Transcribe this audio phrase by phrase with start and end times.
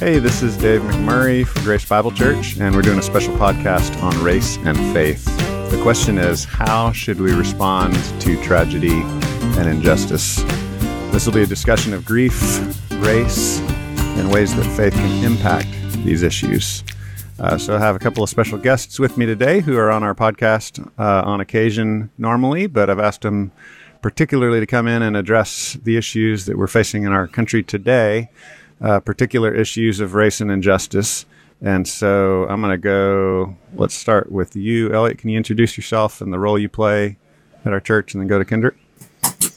[0.00, 4.02] Hey, this is Dave McMurray from Grace Bible Church, and we're doing a special podcast
[4.02, 5.22] on race and faith.
[5.70, 9.02] The question is how should we respond to tragedy
[9.58, 10.36] and injustice?
[11.12, 12.32] This will be a discussion of grief,
[12.92, 13.60] race,
[14.16, 15.68] and ways that faith can impact
[16.02, 16.82] these issues.
[17.38, 20.02] Uh, so I have a couple of special guests with me today who are on
[20.02, 23.52] our podcast uh, on occasion normally, but I've asked them
[24.00, 28.30] particularly to come in and address the issues that we're facing in our country today
[28.80, 31.26] uh, particular issues of race and injustice.
[31.62, 35.18] And so I'm going to go, let's start with you, Elliot.
[35.18, 37.18] Can you introduce yourself and the role you play
[37.64, 38.76] at our church and then go to Kendrick?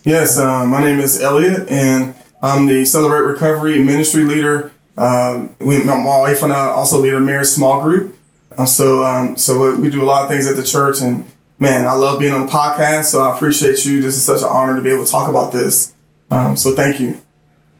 [0.03, 4.71] Yes, uh, my name is Elliot, and I'm the Celebrate Recovery Ministry Leader.
[4.97, 8.17] Um, we, my wife and I also lead a marriage small group.
[8.57, 11.25] Um, so, um, so we do a lot of things at the church, and
[11.57, 13.05] man, I love being on the podcast.
[13.05, 14.01] So I appreciate you.
[14.01, 15.93] This is such an honor to be able to talk about this.
[16.29, 17.21] Um, so thank you.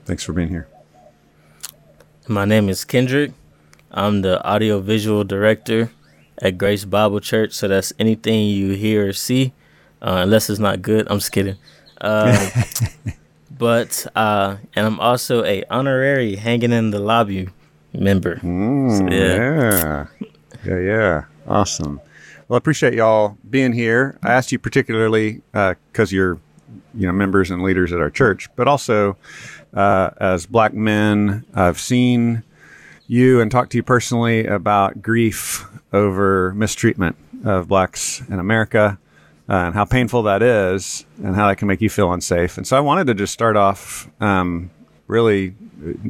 [0.05, 0.67] Thanks for being here.
[2.27, 3.33] My name is Kendrick.
[3.91, 5.91] I'm the audiovisual director
[6.37, 7.51] at Grace Bible Church.
[7.51, 9.51] So that's anything you hear or see,
[10.01, 11.05] uh, unless it's not good.
[11.09, 11.57] I'm just kidding.
[11.99, 12.49] Uh,
[13.57, 17.49] but uh, and I'm also a honorary hanging in the lobby
[17.93, 18.37] member.
[18.37, 20.07] Mm, so, yeah.
[20.21, 20.29] yeah,
[20.65, 21.99] yeah, yeah, awesome.
[22.47, 24.17] Well, I appreciate y'all being here.
[24.23, 26.39] I asked you particularly because uh, you're,
[26.93, 29.17] you know, members and leaders at our church, but also
[29.73, 31.45] uh, as black men.
[31.53, 32.43] I've seen
[33.07, 38.97] you and talked to you personally about grief over mistreatment of blacks in America
[39.49, 42.57] uh, and how painful that is and how that can make you feel unsafe.
[42.57, 44.71] And so I wanted to just start off um,
[45.07, 45.55] really,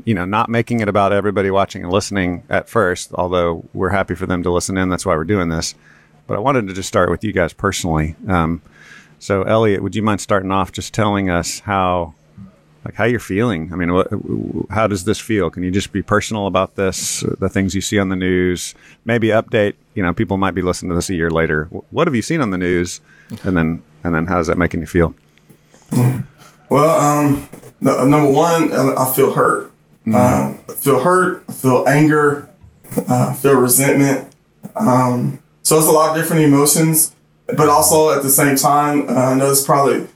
[0.06, 4.16] you know, not making it about everybody watching and listening at first, although we're happy
[4.16, 4.90] for them to listen in.
[4.90, 5.74] That's why we're doing this.
[6.28, 8.16] But I wanted to just start with you guys personally.
[8.28, 8.62] Um,
[9.20, 12.14] so, Elliot, would you mind starting off just telling us how
[12.86, 13.72] like how you're feeling.
[13.72, 14.08] I mean, what,
[14.70, 15.50] how does this feel?
[15.50, 17.22] Can you just be personal about this?
[17.40, 18.76] The things you see on the news,
[19.06, 19.76] maybe update.
[19.96, 21.66] You know, people might be listening to this a year later.
[21.92, 23.00] What have you seen on the news,
[23.44, 25.16] and then and then how's that making you feel?
[26.70, 27.48] Well, um,
[27.82, 29.72] number one, I feel hurt.
[30.06, 30.16] Mm.
[30.16, 31.44] Um, I feel hurt.
[31.48, 32.50] I feel anger.
[32.98, 34.34] Uh, I feel resentment.
[34.76, 37.16] Um, so it's a lot of different emotions,
[37.48, 40.08] but also at the same time, uh, I know it's probably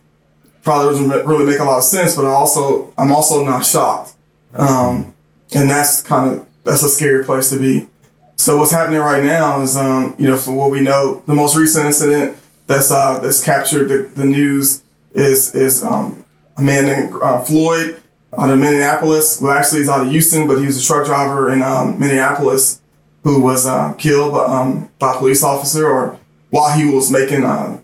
[0.68, 4.16] probably doesn't really make a lot of sense, but I also I'm also not shocked,
[4.54, 5.14] um,
[5.56, 7.88] and that's kind of that's a scary place to be.
[8.36, 11.56] So what's happening right now is, um, you know, for what we know, the most
[11.56, 14.84] recent incident that's uh, that's captured the, the news
[15.14, 16.26] is is um,
[16.58, 18.02] a man named uh, Floyd
[18.38, 19.40] out of Minneapolis.
[19.42, 22.82] Well, actually, he's out of Houston, but he was a truck driver in um, Minneapolis
[23.24, 27.46] who was uh, killed by, um, by a police officer or while he was making
[27.46, 27.80] uh,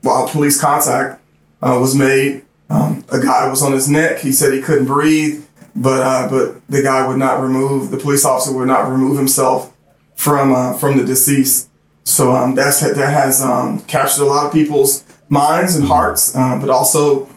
[0.00, 1.20] while police contact
[1.64, 2.42] uh, was made.
[2.68, 4.18] Um, a guy was on his neck.
[4.20, 5.44] He said he couldn't breathe,
[5.74, 9.74] but uh, but the guy would not remove the police officer would not remove himself
[10.14, 11.70] from uh, from the deceased.
[12.04, 16.36] So um, that's that has um, captured a lot of people's minds and hearts.
[16.36, 17.28] Uh, but also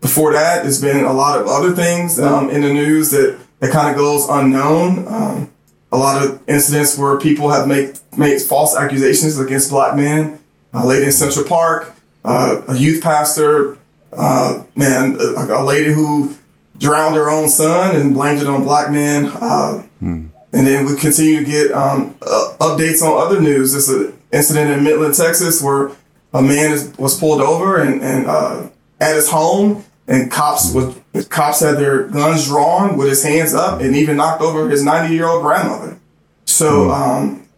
[0.00, 3.72] before that, there's been a lot of other things um, in the news that that
[3.72, 5.06] kind of goes unknown.
[5.08, 5.52] Um,
[5.92, 10.38] a lot of incidents where people have made made false accusations against black men.
[10.72, 11.92] Uh, late in Central Park,
[12.24, 13.78] uh, a youth pastor,
[14.12, 16.34] uh, man, a, a, lady who
[16.78, 19.26] drowned her own son and blamed it on black men.
[19.26, 20.26] Uh, hmm.
[20.52, 23.72] And then we continue to get um, uh, updates on other news.
[23.72, 25.92] There's an incident in Midland, Texas, where
[26.32, 28.68] a man is, was pulled over and, and uh,
[29.00, 30.96] at his home, and cops was
[31.28, 35.14] cops had their guns drawn with his hands up, and even knocked over his 90
[35.14, 35.98] year old grandmother.
[36.46, 36.90] So, hmm.
[36.90, 37.48] um,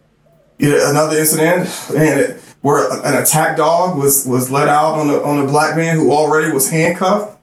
[0.59, 5.43] another incident, and it, where an attack dog was was let out on a on
[5.43, 7.37] a black man who already was handcuffed.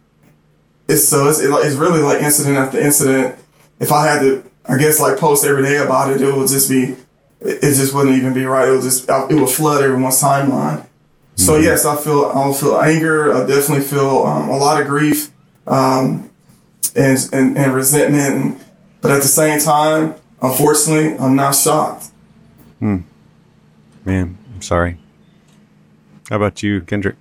[0.89, 3.39] It's so it's, it's really like incident after incident.
[3.79, 6.71] If I had to, I guess like post every day about it, it would just
[6.71, 6.97] be,
[7.41, 8.67] it just wouldn't even be right.
[8.67, 10.87] It would just it would flood everyone's timeline.
[11.37, 11.65] So mm-hmm.
[11.65, 13.35] yes, I feel I feel anger.
[13.35, 15.31] I definitely feel um, a lot of grief
[15.67, 16.31] um,
[16.97, 18.35] and, and and resentment.
[18.35, 18.61] And,
[19.03, 22.07] but at the same time, unfortunately, I'm not shocked.
[22.79, 23.01] Hmm.
[24.07, 24.97] Man, I'm sorry.
[26.31, 27.17] How about you, Kendrick?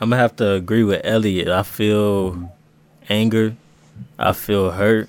[0.00, 1.46] I'm gonna have to agree with Elliot.
[1.46, 2.52] I feel
[3.08, 3.54] anger,
[4.18, 5.08] I feel hurt,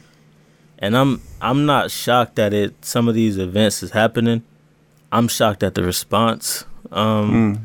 [0.78, 4.44] and I'm I'm not shocked that it some of these events is happening.
[5.12, 7.60] I'm shocked at the response um, mm.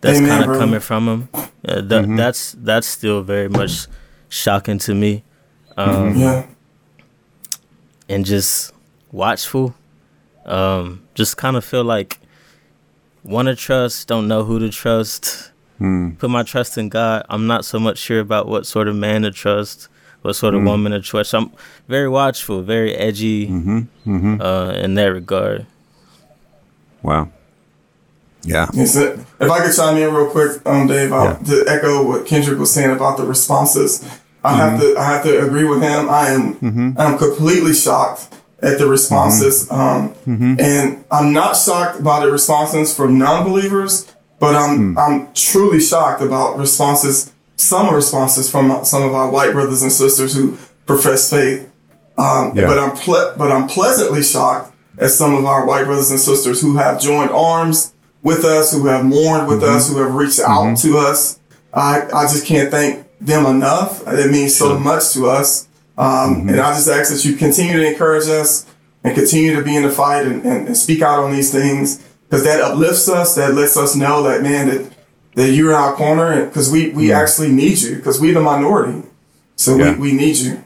[0.00, 1.28] that's kind of coming from him.
[1.34, 1.40] Uh,
[1.74, 2.16] th- mm-hmm.
[2.16, 3.86] That's that's still very much
[4.30, 5.24] shocking to me.
[5.76, 6.20] Um, mm-hmm.
[6.20, 6.46] Yeah,
[8.08, 8.72] and just
[9.12, 9.74] watchful.
[10.46, 12.19] Um, just kind of feel like
[13.24, 15.50] want to trust, don't know who to trust.
[15.78, 16.10] Hmm.
[16.12, 17.24] Put my trust in God.
[17.28, 19.88] I'm not so much sure about what sort of man to trust,
[20.22, 21.34] what sort of woman to trust.
[21.34, 21.50] I'm
[21.88, 25.66] very watchful, very edgy Uh, in that regard.
[27.02, 27.30] Wow.
[28.42, 28.68] Yeah.
[28.72, 32.58] Yes, If I could chime in real quick, um, Dave, I'll, to echo what Kendrick
[32.58, 34.02] was saying about the responses,
[34.42, 36.08] I have to I have to agree with him.
[36.08, 39.80] I am I'm completely shocked at the responses, mm-hmm.
[39.80, 40.60] um, mm-hmm.
[40.60, 44.98] and I'm not shocked by the responses from non-believers, but I'm mm.
[44.98, 47.32] I'm truly shocked about responses.
[47.56, 51.70] Some responses from some of our white brothers and sisters who profess faith.
[52.16, 52.66] Um, Yeah.
[52.66, 56.60] But I'm ple- but I'm pleasantly shocked at some of our white brothers and sisters
[56.60, 57.92] who have joined arms
[58.22, 59.98] with us, who have mourned with us, mm-hmm.
[59.98, 61.38] who have reached out to us.
[61.72, 64.06] I, I just can't thank them enough.
[64.06, 65.68] It means so much to us.
[66.00, 68.66] Um, And I just ask that you continue to encourage us
[69.04, 71.98] and continue to be in the fight and, and, and speak out on these things
[72.28, 73.34] because that uplifts us.
[73.34, 74.92] That lets us know that, man, that,
[75.34, 79.02] that you're in our corner because we, we actually need you because we're the minority.
[79.56, 79.92] So Yeah.
[79.94, 80.64] we, we need you.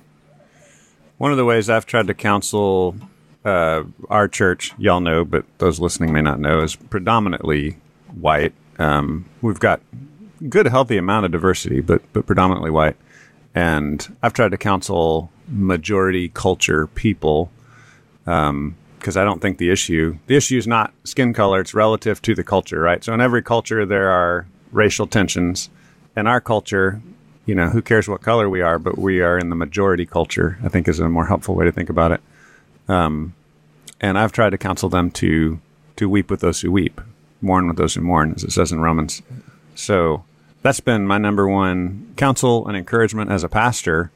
[1.18, 2.96] One of the ways I've tried to counsel
[3.44, 7.76] uh, our church, y'all know, but those listening may not know, is predominantly
[8.14, 8.52] white.
[8.78, 9.80] Um, we've got
[10.48, 12.96] good, healthy amount of diversity, but but predominantly white.
[13.54, 17.50] And I've tried to counsel majority culture people
[18.24, 22.34] because I don't think the issue the issue is not skin color; it's relative to
[22.34, 23.04] the culture, right?
[23.04, 25.70] So in every culture there are racial tensions.
[26.16, 27.02] In our culture,
[27.44, 30.58] you know, who cares what color we are, but we are in the majority culture.
[30.62, 32.20] I think is a more helpful way to think about it.
[32.88, 33.34] Um,
[34.00, 35.60] and I've tried to counsel them to
[35.96, 37.00] to weep with those who weep,
[37.40, 39.22] mourn with those who mourn, as it says in Romans.
[39.74, 40.24] So
[40.64, 44.10] that's been my number one counsel and encouragement as a pastor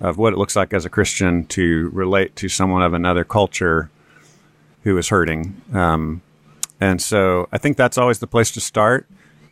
[0.00, 3.88] of what it looks like as a Christian to relate to someone of another culture
[4.82, 5.62] who is hurting.
[5.72, 6.20] Um,
[6.80, 9.06] and so I think that's always the place to start.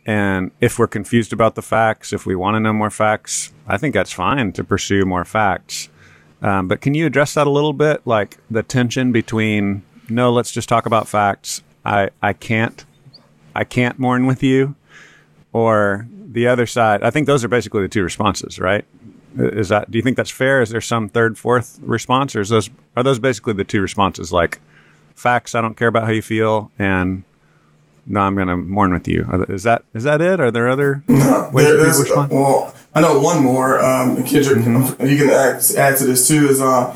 [0.05, 3.77] And if we're confused about the facts, if we want to know more facts, I
[3.77, 5.87] think that's fine to pursue more facts.
[6.41, 8.05] Um, but can you address that a little bit?
[8.05, 11.63] Like the tension between, no, let's just talk about facts.
[11.85, 12.83] I, I can't,
[13.55, 14.75] I can't mourn with you.
[15.53, 17.03] Or the other side.
[17.03, 18.85] I think those are basically the two responses, right?
[19.37, 20.61] Is that, do you think that's fair?
[20.61, 24.31] Is there some third, fourth response or is those, are those basically the two responses?
[24.33, 24.59] Like
[25.15, 26.71] facts, I don't care about how you feel.
[26.77, 27.23] And
[28.05, 29.23] no, I'm going to mourn with you.
[29.47, 30.39] Is that, is that it?
[30.41, 32.31] Are there other ways There- that people there's- respond?
[32.31, 33.79] well, I know one more.
[33.83, 35.05] Um, Kendrick, Mm-hmm.
[35.05, 36.49] you can add, add to this too.
[36.49, 36.91] Is uh,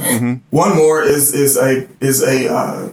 [0.49, 2.89] one more is is a is a uh,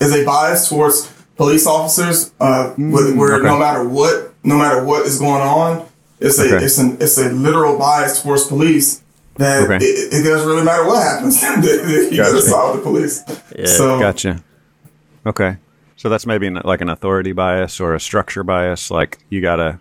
[0.00, 2.32] is a bias towards police officers.
[2.40, 3.46] Uh, with, where Mm, okay.
[3.46, 5.86] no matter what, no matter what is going on,
[6.20, 6.64] it's a Okay.
[6.64, 9.02] it's an it's a literal bias towards police.
[9.36, 9.84] That Okay.
[9.84, 11.42] it, it doesn't really matter what happens.
[11.42, 12.16] you Gotcha.
[12.16, 13.22] gotta solve the police.
[13.54, 13.66] Yeah.
[13.66, 14.42] So Gotcha.
[15.26, 15.56] Okay.
[15.96, 18.90] So that's maybe an, like an authority bias or a structure bias.
[18.90, 19.80] Like you gotta,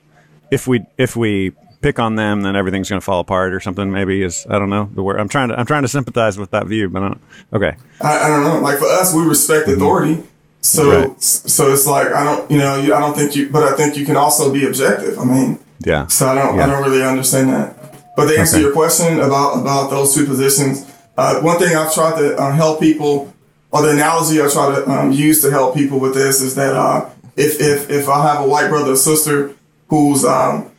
[0.52, 1.52] if we if we
[1.82, 3.92] pick on them, then everything's gonna fall apart or something.
[3.92, 5.20] Maybe is I don't know the word.
[5.20, 7.22] I'm trying to I'm trying to sympathize with that view, but I don't,
[7.54, 7.78] okay.
[8.02, 8.60] I, I don't know.
[8.60, 9.82] Like for us, we respect mm-hmm.
[9.82, 10.24] authority.
[10.66, 11.10] So, Mm-hmm.
[11.12, 11.22] Right.
[11.22, 13.96] so it's like I don't, you know, you, I don't think you, but I think
[13.98, 15.20] you can also be objective.
[15.20, 16.08] I mean, Yeah.
[16.08, 16.64] so I don't, Yeah.
[16.64, 17.76] I don't really understand that.
[18.18, 18.64] But to answer Okay.
[18.64, 20.86] your question about about those two positions,
[21.18, 23.32] uh, one thing I've tried to um, help people,
[23.72, 26.74] or the analogy I try to um, use to help people with this is that
[26.76, 29.54] uh, if if if I have a white brother or sister
[29.90, 30.72] whose um,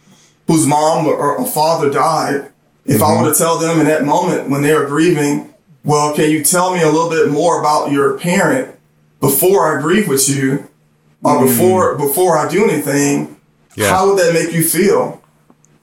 [0.48, 2.50] whose mom or, or father died,
[2.86, 5.52] if I were to tell them in that moment when they were grieving,
[5.84, 8.74] well, can you tell me a little bit more about your parent
[9.20, 10.68] before I grieve with you,
[11.22, 11.46] or mm.
[11.46, 13.40] before before I do anything?
[13.76, 13.90] Yeah.
[13.90, 15.22] How would that make you feel?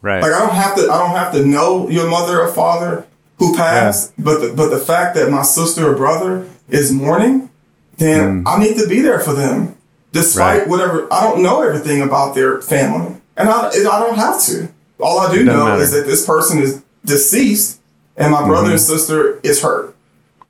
[0.02, 0.22] Right.
[0.22, 3.56] Like I don't have to I don't have to know your mother or father who
[3.56, 7.50] passed, but the, but the fact that my sister or brother is mourning,
[7.98, 8.48] then mm.
[8.48, 9.78] I need to be there for them,
[10.12, 10.68] despite Right.
[10.68, 11.12] whatever.
[11.12, 14.70] I don't know everything about their family, and I I don't have to.
[15.00, 15.82] All I do know matter.
[15.82, 17.80] is that this person is deceased,
[18.16, 18.94] and my brother and mm-hmm.
[18.94, 19.93] sister is hurt.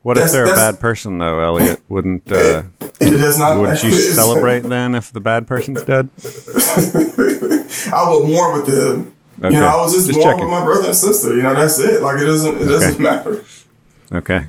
[0.03, 1.81] What if they're a bad person though, Elliot?
[1.89, 2.63] Wouldn't uh,
[3.01, 3.59] It does not.
[3.59, 3.91] wouldn't you
[4.21, 6.09] celebrate then if the bad person's dead?
[7.93, 9.13] I would mourn with them.
[9.39, 9.55] Okay.
[9.55, 10.45] You know, I was just, Just mourn checking.
[10.45, 11.35] with my brother and sister.
[11.35, 12.01] You know, that's it.
[12.01, 12.61] Like it doesn't.
[12.61, 13.43] It doesn't matter.
[14.11, 14.45] Okay.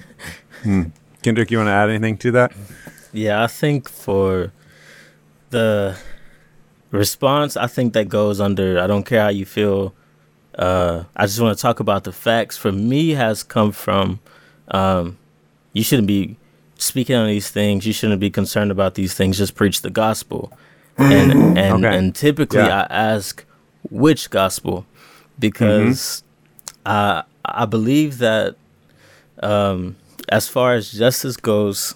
[0.62, 0.82] Hmm.
[1.22, 2.52] Kendrick, you want to add anything to that?
[3.12, 4.52] Yeah, I think for
[5.50, 5.96] the
[6.90, 9.94] response, I think that goes under I don't care how you feel.
[10.56, 12.56] Uh, I just want to talk about the facts.
[12.58, 14.20] For me, has come from
[14.68, 15.16] um,
[15.74, 16.36] you shouldn't be
[16.78, 17.86] speaking on these things.
[17.86, 19.36] You shouldn't be concerned about these things.
[19.36, 20.50] Just preach the gospel.
[20.96, 21.58] And mm-hmm.
[21.58, 21.96] and Okay.
[21.98, 22.86] and typically, Yeah.
[22.88, 23.44] I ask
[23.90, 24.86] which gospel
[25.38, 26.22] because
[26.86, 26.88] mm-hmm.
[26.88, 28.56] I I believe that
[29.42, 29.96] um,
[30.28, 31.94] as far as justice goes,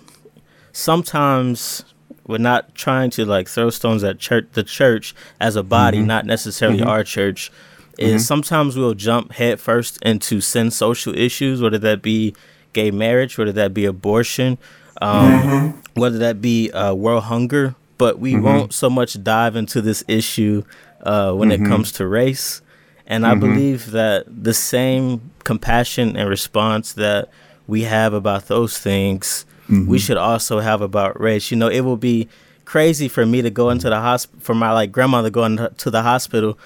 [0.72, 1.84] sometimes
[2.26, 6.08] we're not trying to like throw stones at church the church as a body, mm-hmm.
[6.08, 7.50] not necessarily our church.
[7.98, 12.34] is sometimes we'll jump headfirst into sin social issues, whether that be
[12.72, 14.58] gay marriage, whether that be abortion,
[15.00, 20.04] um, whether that be uh, world hunger, but we won't so much dive into this
[20.08, 20.62] issue
[21.02, 22.62] uh, when it comes to race.
[23.06, 27.30] And I believe that the same compassion and response that
[27.66, 29.44] we have about those things,
[29.88, 31.50] we should also have about race.
[31.50, 32.28] You know, it will be
[32.64, 36.02] crazy for me to go into the hospital, for my like grandmother going to the
[36.02, 36.58] hospital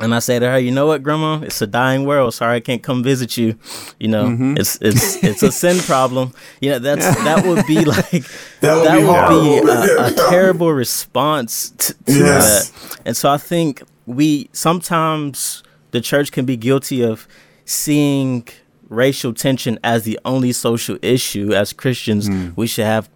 [0.00, 2.32] and I say to her, you know what, Grandma, it's a dying world.
[2.34, 3.58] Sorry, I can't come visit you.
[3.98, 4.56] You know, Mm-hmm.
[4.56, 6.32] it's it's it's a sin problem.
[6.60, 8.24] You know, that's that would be like
[8.60, 12.70] That would that be would be a, a terrible response to, to Yes.
[12.70, 13.00] that.
[13.06, 17.26] And so I think we sometimes the church can be guilty of
[17.64, 18.46] seeing
[18.88, 22.50] racial tension as the only social issue as Christians Hmm.
[22.56, 23.08] we should have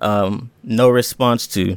[0.00, 1.76] um, no response to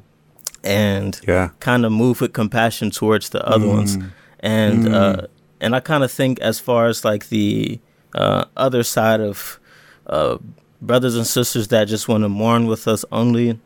[0.64, 1.50] and Yeah.
[1.60, 3.98] kind of move with compassion towards the other ones
[4.42, 5.28] and uh
[5.60, 7.80] and i kind of think as far as like the
[8.16, 9.60] uh other side of
[10.08, 10.38] uh
[10.82, 13.60] brothers and sisters that just want to mourn with us only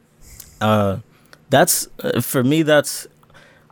[0.61, 0.97] uh
[1.49, 3.07] that's uh, for me that's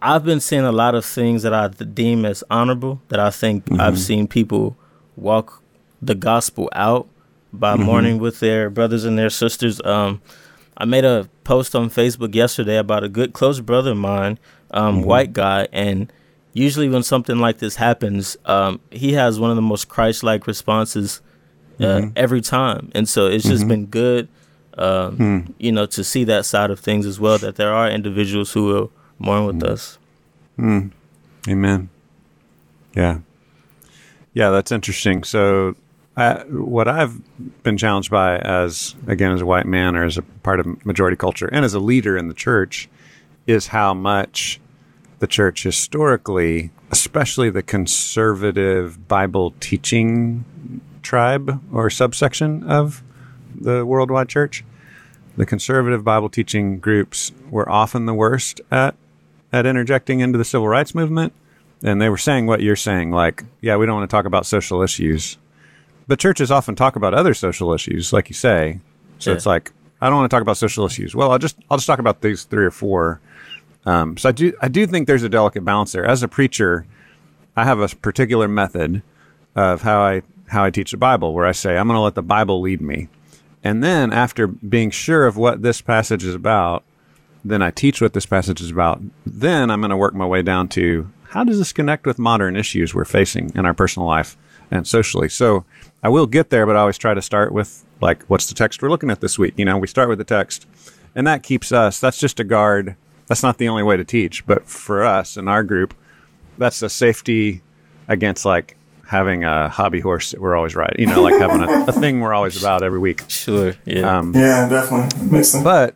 [0.02, 3.64] i've been seeing a lot of things that i deem as honorable that i think
[3.80, 4.76] i've seen people
[5.18, 5.62] walk
[6.02, 7.08] the gospel out
[7.52, 9.80] by mourning with their brothers and their sisters.
[9.86, 10.22] Um
[10.76, 14.40] I made a post on Facebook yesterday about a good close brother of mine,
[14.72, 16.12] um, white guy, and
[16.54, 21.22] usually when something like this happens, um, he has one of the most Christ-like responses
[21.80, 24.30] uh, every time, and so it's just been good,
[24.78, 27.38] um, you know, to see that side of things as well.
[27.38, 29.98] That there are individuals who will mourn with us.
[31.50, 31.90] Amen.
[32.96, 33.20] Yeah.
[34.34, 35.24] Yeah, that's interesting.
[35.24, 35.76] So,
[36.16, 37.20] I, what I've
[37.64, 41.18] been challenged by, as again as a white man or as a part of majority
[41.18, 42.88] culture and as a leader in the church,
[43.48, 44.60] is how much
[45.20, 50.46] the church historically, especially the conservative Bible teaching
[51.02, 53.04] tribe or subsection of
[53.56, 54.64] the worldwide church,
[55.38, 58.96] the conservative Bible teaching groups were often the worst at
[59.52, 61.32] at interjecting into the civil rights movement.
[61.84, 64.46] And they were saying what you're saying, like, yeah, we don't want to talk about
[64.46, 65.38] social issues.
[66.08, 68.80] But churches often talk about other social issues, like you say.
[69.20, 69.36] So Yeah.
[69.38, 71.14] it's like, I don't want to talk about social issues.
[71.16, 73.20] Well, I'll just I'll just talk about these three or four.
[73.86, 76.06] Um, so I do I do think there's a delicate balance there.
[76.06, 76.86] As a preacher,
[77.56, 79.04] I have a particular method
[79.56, 82.16] of how I how I teach the Bible, where I say I'm going to let
[82.16, 83.10] the Bible lead me,
[83.64, 86.84] and then after being sure of what this passage is about,
[87.44, 89.02] then I teach what this passage is about.
[89.26, 92.56] Then I'm going to work my way down to how does this connect with modern
[92.56, 94.38] issues we're facing in our personal life
[94.70, 95.30] and socially.
[95.30, 95.66] So
[96.02, 98.82] I will get there, but I always try to start with like, what's the text
[98.82, 99.54] we're looking at this week?
[99.58, 100.68] You know, we start with the text,
[101.16, 102.00] and that keeps us.
[102.00, 102.96] That's just a guard.
[103.28, 105.94] That's not the only way to teach, but for us in our group,
[106.58, 107.62] that's a safety
[108.08, 108.78] against like
[109.08, 111.00] having a hobby horse that we're always riding.
[111.00, 113.24] You know, like having a, a thing we're always about every week.
[113.28, 115.64] Sure, yeah, Um, Yeah, definitely makes sense.
[115.64, 115.96] but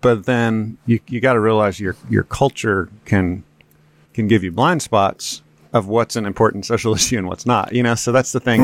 [0.00, 3.44] but then you you got to realize your your culture can
[4.14, 7.72] can give you blind spots of what's an important social issue and what's not.
[7.72, 8.60] You know, so that's the thing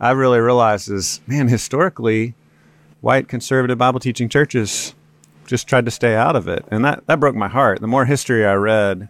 [0.00, 2.34] I really realized is man, historically,
[3.00, 4.94] white conservative Bible teaching churches
[5.46, 7.80] just tried to stay out of it, and that that broke my heart.
[7.80, 9.08] The more history I read.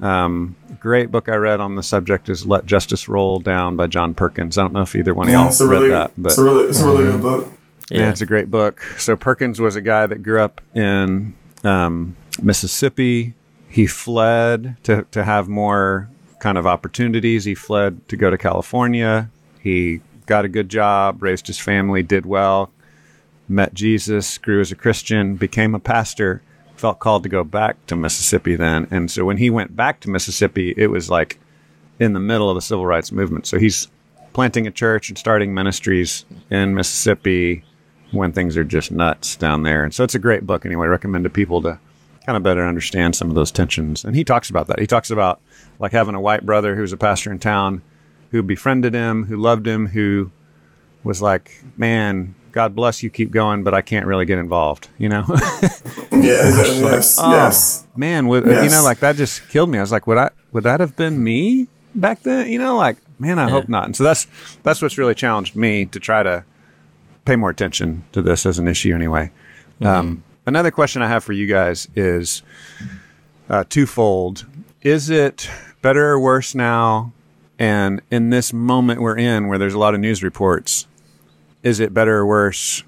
[0.00, 4.14] Um, great book I read on the subject is "Let Justice Roll Down" by John
[4.14, 4.56] Perkins.
[4.56, 6.42] I don't know if either one of y'all it's read really, that, but it's a
[6.44, 7.52] really, it's a really good book.
[7.90, 8.08] yeah.
[8.08, 8.80] it's a great book.
[8.96, 13.34] So Perkins was a guy that grew up in um, Mississippi.
[13.68, 16.08] He fled to, to have more
[16.40, 17.44] kind of opportunities.
[17.44, 19.30] He fled to go to California.
[19.60, 22.72] He got a good job, raised his family, did well,
[23.50, 26.42] met Jesus, grew as a Christian, became a pastor,
[26.76, 28.86] felt called to go back to Mississippi then.
[28.90, 31.38] And so when he went back to Mississippi, it was like
[31.98, 33.46] in the middle of the civil rights movement.
[33.46, 33.88] So he's
[34.32, 37.64] planting a church and starting ministries in Mississippi
[38.12, 39.84] when things are just nuts down there.
[39.84, 40.86] And so it's a great book anyway.
[40.86, 41.78] I recommend to people to
[42.24, 44.04] kind of better understand some of those tensions.
[44.04, 44.78] And he talks about that.
[44.78, 45.40] He talks about
[45.78, 47.82] like having a white brother who's a pastor in town
[48.30, 50.30] who befriended him, who loved him, who
[51.02, 55.08] was like, "Man, God bless you, keep going, but I can't really get involved," you
[55.08, 55.24] know?
[56.12, 56.80] Yeah, exactly.
[56.80, 57.86] yes, Oh, yes.
[57.96, 59.78] man, would, you know, like that just killed me.
[59.78, 62.48] I was like, would I, would that have been me back then?
[62.50, 63.86] You know, like, man, I hope not.
[63.86, 64.26] And so that's
[64.62, 66.44] that's what's really challenged me to try to
[67.24, 68.94] pay more attention to this as an issue.
[68.94, 69.30] Anyway,
[69.80, 72.42] um, another question I have for you guys is
[73.48, 74.44] uh, twofold:
[74.82, 75.48] Is it
[75.80, 77.12] better or worse now?
[77.58, 80.86] And in this moment we're in, where there's a lot of news reports,
[81.62, 82.82] is it better or worse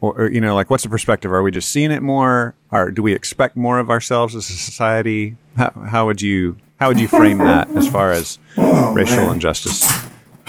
[0.00, 2.90] or, or, you know like what's the perspective are we just seeing it more or
[2.90, 7.00] do we expect more of ourselves as a society how, how would you How would
[7.00, 9.34] you frame that as far as Oh, racial man.
[9.34, 9.84] injustice?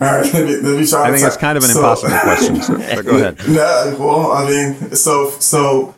[0.00, 1.08] All right, let me, let me try.
[1.08, 2.60] I think it's kind of an so- impossible question.
[2.62, 3.38] So, but go ahead.
[3.48, 5.94] No, well, I mean, so so.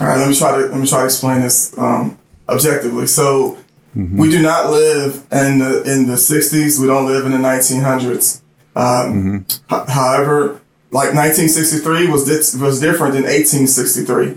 [0.00, 2.16] All right, let me try to let me try to explain this um,
[2.48, 3.06] objectively.
[3.08, 3.58] So,
[3.94, 6.78] we do not live in the in the '60s.
[6.80, 8.40] We don't live in the 1900s.
[8.76, 14.36] Um, h- however, like 1963 was di- was different than 1863.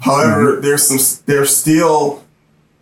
[0.00, 2.24] However, there's some there's still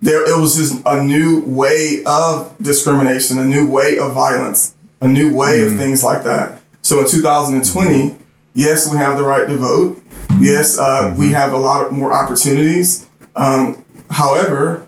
[0.02, 5.08] there it was just a new way of discrimination, a new way of violence, a
[5.08, 6.60] new way of things like that.
[6.82, 8.16] So in 2020,
[8.54, 10.02] yes, we have the right to vote.
[10.38, 13.06] Yes, uh, we have a lot of more opportunities.
[13.36, 14.86] Um, however,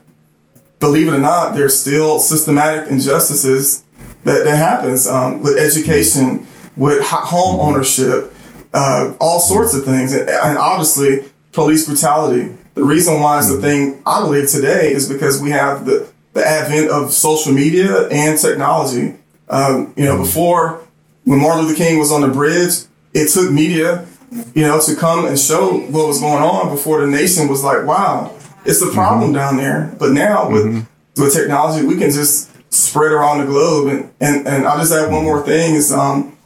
[0.81, 3.82] believe it or not, there's still systematic injustices
[4.25, 8.33] that, that happens um, with education, with home ownership,
[8.73, 12.55] uh, all sorts of things, and, and obviously police brutality.
[12.75, 16.47] The reason why it's a thing I believe today is because we have the, the
[16.47, 19.15] advent of social media and technology.
[19.49, 20.83] Um, you know, before
[21.25, 22.73] when Martin Luther King was on the bridge,
[23.13, 24.07] it took media,
[24.55, 27.85] you know, to come and show what was going on before the nation was like,
[27.85, 29.95] wow, it's a problem down there.
[29.99, 30.87] But now with
[31.17, 33.89] with technology, we can just spread around the globe.
[33.89, 36.37] And, and, and I'll just add one more thing is um,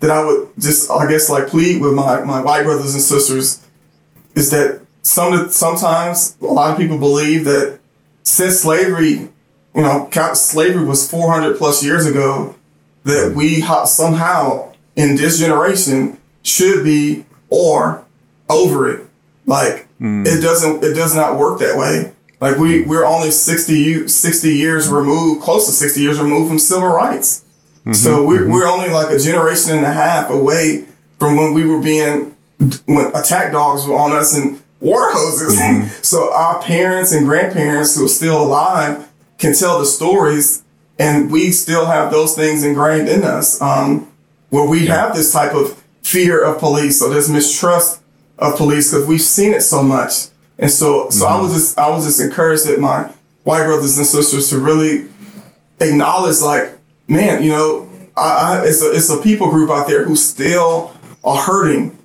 [0.00, 3.66] that I would just, I guess, like plead with my, my white brothers and sisters
[4.34, 7.78] is that some sometimes a lot of people believe that
[8.22, 9.28] since slavery,
[9.74, 12.54] you know, slavery was 400 plus years ago,
[13.04, 18.04] that we somehow in this generation should be or
[18.48, 19.06] over it.
[19.46, 19.88] Like
[20.26, 22.13] it doesn't, it does not work that way.
[22.44, 26.88] Like we, we're only 60, 60 years removed, close to 60 years removed from civil
[26.88, 27.42] rights.
[27.78, 28.52] Mm-hmm, so we're, mm-hmm.
[28.52, 30.84] we're only like a generation and a half away
[31.18, 32.36] from when we were being,
[32.84, 35.58] when attack dogs were on us and water hoses.
[35.58, 35.88] Mm-hmm.
[36.02, 40.64] so our parents and grandparents who are still alive can tell the stories
[40.98, 43.58] and we still have those things ingrained in us.
[43.62, 44.12] Um,
[44.50, 48.02] where we have this type of fear of police or this mistrust
[48.38, 50.26] of police because we've seen it so much.
[50.58, 51.58] And so, so I was mm-hmm.
[51.58, 53.10] just, I was just encouraged that my
[53.42, 55.08] white brothers and sisters to really
[55.80, 60.04] acknowledge, like, man, you know, I, I, it's a, it's a people group out there
[60.04, 61.98] who still are hurting.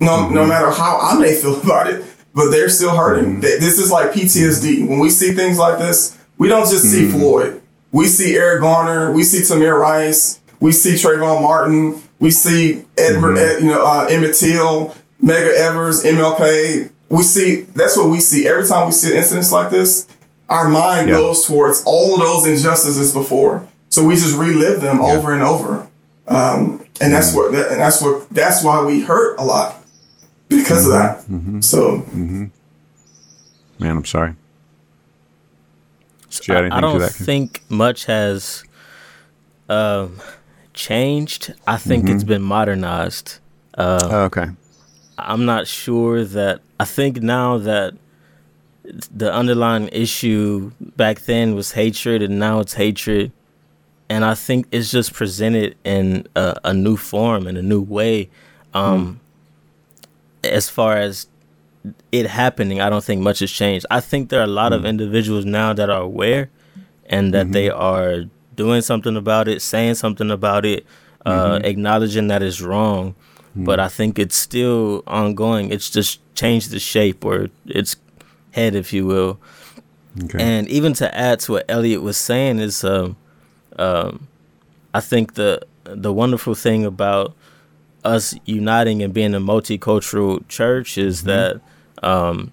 [0.00, 0.48] No, no mm-hmm.
[0.48, 3.32] matter how I may feel about it, but they're still hurting.
[3.32, 3.40] Mm-hmm.
[3.42, 4.88] Th- This is like PTSD.
[4.88, 7.60] When we see things like this, we don't just see Floyd.
[7.90, 9.12] We see Eric Garner.
[9.12, 10.40] We see Tamir Rice.
[10.60, 12.02] We see Trayvon Martin.
[12.20, 16.90] We see Edward, Ed, you know, uh, Emmett Till, Medgar Evers, MLK.
[17.08, 20.06] We see that's what we see every time we see incidents like this.
[20.48, 21.16] Our mind Yeah.
[21.16, 25.86] goes towards all of those injustices before, so we just relive them over and over.
[26.26, 29.76] Um, and that's what, and that's what, that's why we hurt a lot
[30.48, 31.62] because of that.
[31.64, 32.50] So Man,
[33.96, 34.34] I'm sorry.
[36.30, 38.64] Did you add I, I don't think much has
[39.68, 40.20] um,
[40.74, 41.54] changed.
[41.66, 43.38] I think it's been modernized.
[43.74, 44.46] Uh, Oh, okay.
[45.16, 46.60] I'm not sure that.
[46.80, 47.94] I think now that
[49.14, 53.32] the underlying issue back then was hatred, and now it's hatred,
[54.08, 58.30] and I think it's just presented in a, a new form and a new way.
[58.72, 59.20] Um,
[60.44, 61.26] As far as
[62.12, 63.86] it happening, I don't think much has changed.
[63.90, 66.48] I think there are a lot of individuals now that are aware
[67.06, 70.86] and that they are doing something about it, saying something about it,
[71.26, 73.14] uh, acknowledging that it's wrong.
[73.64, 75.70] But I think it's still ongoing.
[75.70, 77.96] It's just changed the shape or its
[78.52, 79.40] head, if you will.
[80.24, 80.38] Okay.
[80.40, 83.16] And even to add to what Elliot was saying is, um,
[83.78, 84.28] um,
[84.94, 87.34] I think the the wonderful thing about
[88.04, 91.60] us uniting and being a multicultural church is that
[92.02, 92.52] um,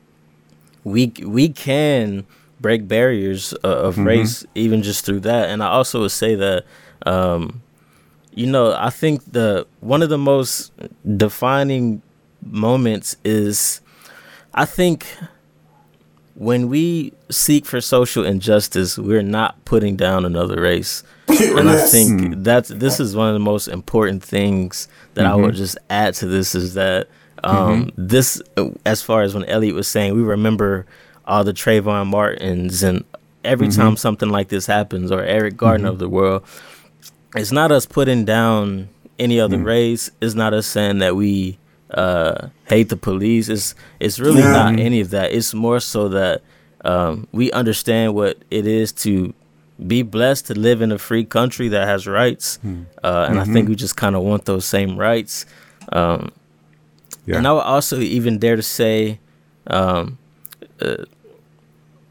[0.84, 2.26] we we can
[2.60, 5.50] break barriers uh, of race even just through that.
[5.50, 6.66] And I also would say that
[7.06, 7.62] um,
[8.36, 10.72] you know I think the one of the most
[11.18, 12.02] defining
[12.44, 13.82] moments is
[14.54, 15.08] I think
[16.36, 21.04] when we seek for social injustice, we're not putting down another race.
[21.58, 25.56] And I think that's this is one of the most important things that I would
[25.56, 27.08] just add to this is that
[27.44, 30.86] um, this, uh, as far as when Elliot was saying, we remember
[31.26, 33.04] all the Trayvon Martins and
[33.44, 36.44] every time something like this happens, or Eric Gardner of the world,
[37.36, 40.10] it's not us putting down any other race.
[40.22, 41.58] It's not us saying that we
[41.92, 43.50] uh, hate the police.
[43.50, 44.52] It's it's really Yeah.
[44.52, 45.32] not any of that.
[45.32, 46.42] It's more so that
[46.84, 49.34] um, we understand what it is to
[49.88, 52.60] be blessed to live in a free country that has rights,
[53.04, 55.46] uh, and I think we just kind of want those same rights.
[55.92, 56.32] Um,
[57.26, 57.38] Yeah.
[57.38, 59.20] And I would also even dare to say,
[59.68, 60.18] um,
[60.80, 61.06] uh,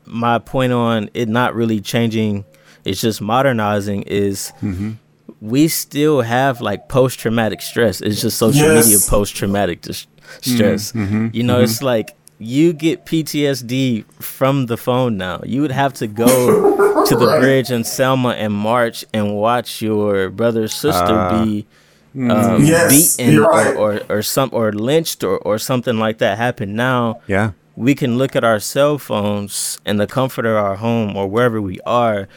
[0.07, 2.45] my point on it not really changing,
[2.85, 4.93] it's just modernizing is Mm-hmm.
[5.53, 8.01] We still have like post traumatic stress.
[8.01, 8.87] It's just social Yes.
[8.87, 10.07] media post traumatic dis-
[10.41, 10.93] stress.
[10.93, 11.29] Mm-hmm.
[11.37, 15.41] You know, it's like you get PTSD from the phone now.
[15.45, 17.41] You would have to go to the Right.
[17.41, 21.67] bridge in Selma and march and watch your brother or sister Uh, be
[22.31, 23.77] um, Yes, beaten right.
[23.77, 26.75] or, or, or some or lynched or, or something like that happen.
[26.75, 27.51] Now Yeah.
[27.77, 31.61] we can look at our cell phones in the comfort of our home or wherever
[31.61, 32.29] we are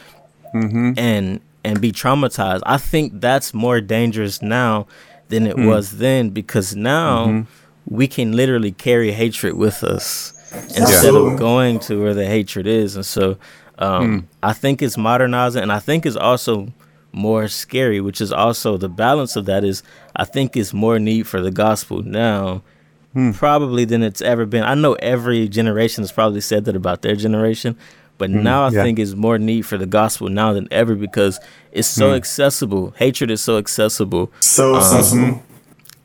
[0.54, 0.92] Mm-hmm.
[0.96, 2.62] and and be traumatized.
[2.66, 4.86] I think that's more dangerous now
[5.28, 5.66] than it Hmm.
[5.66, 7.94] was then because now Mm-hmm.
[7.96, 11.32] we can literally carry hatred with us instead Absolutely.
[11.34, 12.96] of going to where the hatred is.
[12.96, 13.36] And so
[13.78, 14.18] um, Hmm.
[14.42, 16.72] I think it's modernizing and I think it's also
[17.12, 19.82] more scary, which is also the balance of that is
[20.16, 22.62] I think it's more need for the gospel now
[23.14, 23.30] Hmm.
[23.32, 24.64] probably than it's ever been.
[24.64, 27.74] I know every generation has probably said that about their generation,
[28.18, 28.82] but now I yeah.
[28.82, 31.38] think it's more need for the gospel now than ever because
[31.72, 32.16] it's so Hmm.
[32.16, 32.92] accessible.
[32.96, 35.42] Hatred is so accessible, So Um, sensible.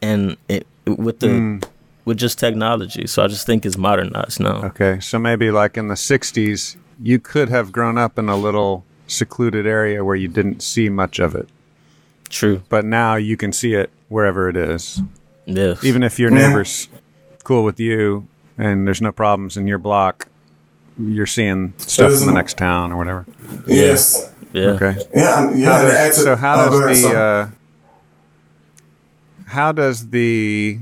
[0.01, 1.57] and it, with the Hmm.
[2.05, 3.07] with just technology.
[3.07, 4.57] So I just think it's modernized now.
[4.65, 4.99] Okay.
[4.99, 9.65] So maybe like in the 60s, you could have grown up in a little secluded
[9.65, 11.47] area where you didn't see much of it.
[12.29, 12.61] True.
[12.69, 15.01] But now you can see it wherever it is.
[15.45, 15.83] Yes.
[15.83, 16.89] Even if your neighbor's
[17.43, 20.27] cool with you and there's no problems in your block,
[20.99, 23.25] you're seeing stuff in the next town or whatever.
[23.67, 24.31] Yes.
[24.53, 24.67] yeah.
[24.71, 24.95] Okay.
[25.13, 25.51] Yeah.
[25.53, 25.71] Yeah.
[25.71, 27.47] How does- so how oh, go ahead, does the uh,
[29.47, 30.79] how does the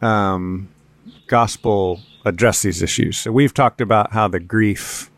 [0.00, 0.68] um,
[1.26, 3.18] gospel address these issues?
[3.18, 5.10] So we've talked about how the grief,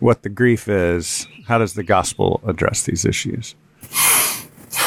[0.00, 1.26] what the grief is.
[1.46, 3.54] How does the gospel address these issues?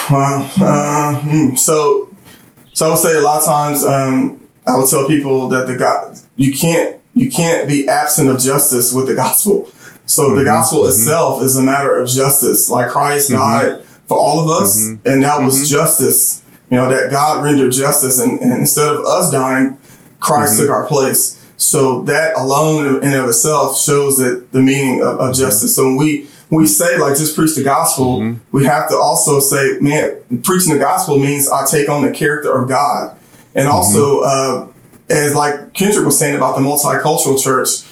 [0.10, 2.14] Well, uh, hmm, so,
[2.74, 5.76] so I would say a lot of times, um, I would tell people that the
[5.78, 9.70] God, you can't, you can't be absent of justice with the gospel.
[10.06, 10.46] So the mm-hmm.
[10.46, 10.90] gospel mm-hmm.
[10.90, 12.70] itself is a matter of justice.
[12.70, 13.40] Like Christ mm-hmm.
[13.40, 16.44] died for all of us, and that was justice.
[16.70, 19.78] You know that God rendered justice, and, and instead of us dying,
[20.20, 21.38] Christ took our place.
[21.58, 25.76] So that alone in and of itself shows that the meaning of, of justice.
[25.76, 29.78] So when we we say like just preach the gospel, we have to also say,
[29.80, 33.18] man, preaching the gospel means I take on the character of God,
[33.56, 34.68] and also uh,
[35.12, 37.86] as like Kendrick was saying about the multicultural church,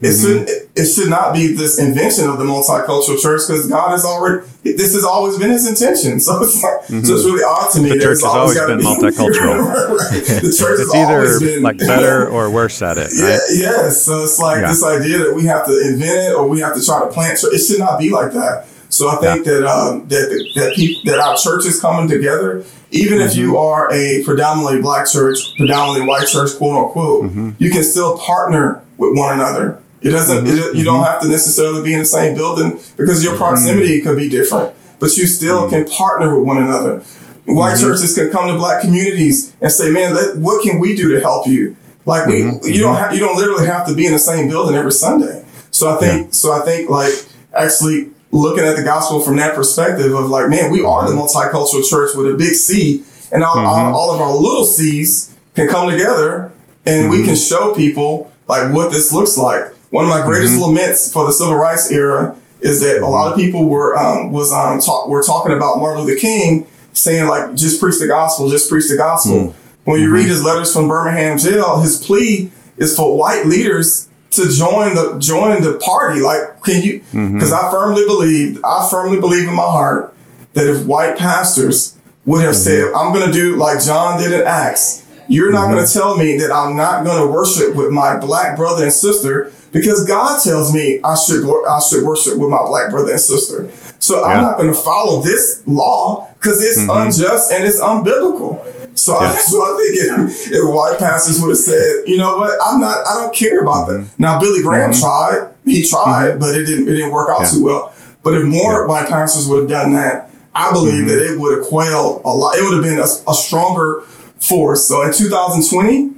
[0.00, 0.44] it mm-hmm.
[0.46, 4.44] should it should not be this invention of the multicultural church because God has already
[4.64, 6.20] this has always been His intention.
[6.24, 7.30] So it's like so it's mm-hmm.
[7.30, 7.90] really odd to me.
[7.90, 9.64] The church has always been multicultural.
[9.64, 10.42] Right.
[10.42, 13.40] The church has It's always either been like better or worse at it, yeah, right?
[13.54, 14.02] yes.
[14.02, 14.68] So it's like Yeah.
[14.68, 17.38] this idea that we have to invent it or we have to try to plant.
[17.38, 18.66] So it should not be like that.
[18.94, 22.64] So I think that um, that that people that our church is coming together.
[22.92, 23.40] Even if Mm-hmm.
[23.40, 27.50] you are a predominantly black church, predominantly white church, quote unquote, Mm-hmm.
[27.58, 29.80] you can still partner with one another.
[30.00, 30.44] It doesn't.
[30.44, 30.76] Mm-hmm.
[30.76, 31.12] It, you don't mm-hmm.
[31.12, 33.42] have to necessarily be in the same building because your mm-hmm.
[33.42, 37.00] proximity could be different, but you still can partner with one another.
[37.46, 41.12] White churches can come to black communities and say, "Man, let, what can we do
[41.14, 41.76] to help you?"
[42.06, 44.76] Like we, you don't have, you don't literally have to be in the same building
[44.76, 45.44] every Sunday.
[45.72, 47.12] So I think, so I think, like
[47.52, 51.20] actually looking at the gospel from that perspective of like, man, we are the mm-hmm.
[51.20, 53.94] multicultural church with a big C, and all, all, mm-hmm.
[53.94, 56.52] all of our little C's can come together,
[56.84, 57.34] and we can mm-hmm.
[57.34, 59.72] show people like what this looks like.
[59.90, 63.38] One of my greatest laments for the civil rights era is that a lot of
[63.38, 67.80] people were um, was um, talk, were talking about Martin Luther King saying like just
[67.80, 69.36] preach the gospel, just preach the gospel.
[69.36, 69.54] Mm.
[69.84, 74.50] When you read his letters from Birmingham jail, his plea is for white leaders to
[74.50, 76.20] join the join the party.
[76.20, 77.00] Like, can you?
[77.00, 77.34] Mm-hmm.
[77.34, 80.14] Because I firmly believe, I firmly believe in my heart
[80.54, 82.96] that if white pastors would have said, mm-hmm.
[82.96, 85.98] "I'm going to do like John did in Acts," you're not going to mm-hmm.
[85.98, 90.06] tell me that I'm not going to worship with my black brother and sister because
[90.06, 93.70] God tells me I should I should worship with my black brother and sister.
[93.98, 98.62] So I'm not going to follow this law because it's unjust and it's unbiblical.
[98.94, 102.58] So, I, so I think if, if white pastors would have said, you know what,
[102.64, 104.00] I'm not, I don't care about that.
[104.00, 104.22] Mm-hmm.
[104.22, 105.00] Now Billy Graham mm-hmm.
[105.00, 106.38] tried, he tried, mm-hmm.
[106.40, 107.50] but it didn't, it didn't work out Yeah.
[107.50, 107.94] too well.
[108.22, 111.66] But if more white pastors would have done that, I believe that it would have
[111.66, 112.56] quelled a lot.
[112.56, 114.02] It would have been a, a stronger
[114.38, 114.86] force.
[114.86, 116.12] So in 2020,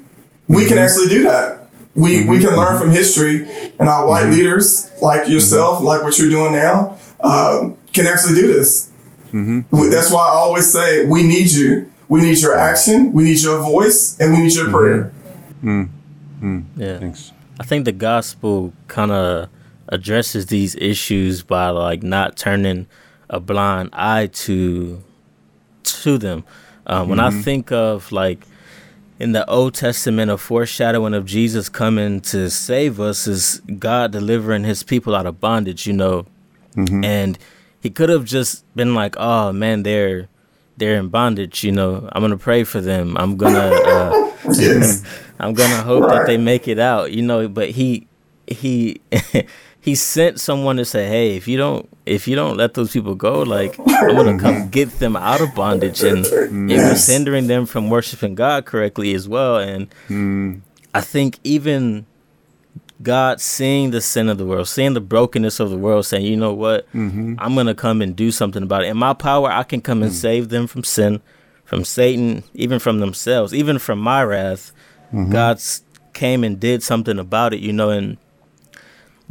[0.48, 1.68] we can actually do that.
[1.94, 6.28] We, we can learn from history, and our white leaders, like yourself, like what you're
[6.28, 8.90] doing now, um, can actually do this.
[9.90, 11.90] That's why I always say we need you.
[12.08, 13.12] We need your action.
[13.12, 15.12] We need your voice, and we need your prayer.
[15.60, 15.84] Hmm.
[16.76, 16.98] Yeah.
[16.98, 17.32] Thanks.
[17.58, 19.48] I think the gospel kind of
[19.88, 22.86] addresses these issues by like not turning
[23.30, 25.02] a blind eye to
[25.82, 26.44] to them.
[26.86, 28.46] Um, when I think of like
[29.18, 34.64] in the Old Testament, a foreshadowing of Jesus coming to save us is God delivering
[34.64, 36.26] his people out of bondage, you know.
[36.74, 37.04] Mm-hmm.
[37.04, 37.38] And
[37.80, 40.28] he could have just been like, oh man, they're
[40.76, 42.08] they're in bondage, you know.
[42.12, 43.16] I'm gonna pray for them.
[43.16, 45.02] I'm gonna uh, yes.
[45.38, 46.18] I'm gonna hope right.
[46.18, 47.48] that they make it out, you know.
[47.48, 48.06] But he
[48.46, 49.00] he
[49.80, 53.14] he sent someone to say, "Hey, if you don't if you don't let those people
[53.14, 56.24] go, like I'm gonna come get them out of bondage." And
[56.70, 56.80] yes.
[56.80, 59.58] it was hindering them from worshiping God correctly as well.
[59.58, 60.60] And mm.
[60.94, 62.06] I think even
[63.02, 66.36] God seeing the sin of the world, seeing the brokenness of the world, saying, "You
[66.36, 66.90] know what?
[66.92, 67.34] Mm-hmm.
[67.38, 68.88] I'm gonna come and do something about it.
[68.88, 70.14] In my power, I can come and mm.
[70.14, 71.20] save them from sin,
[71.64, 74.72] from Satan, even from themselves, even from my wrath."
[75.12, 75.30] Mm-hmm.
[75.30, 75.82] God's
[76.16, 78.16] came and did something about it, you know, and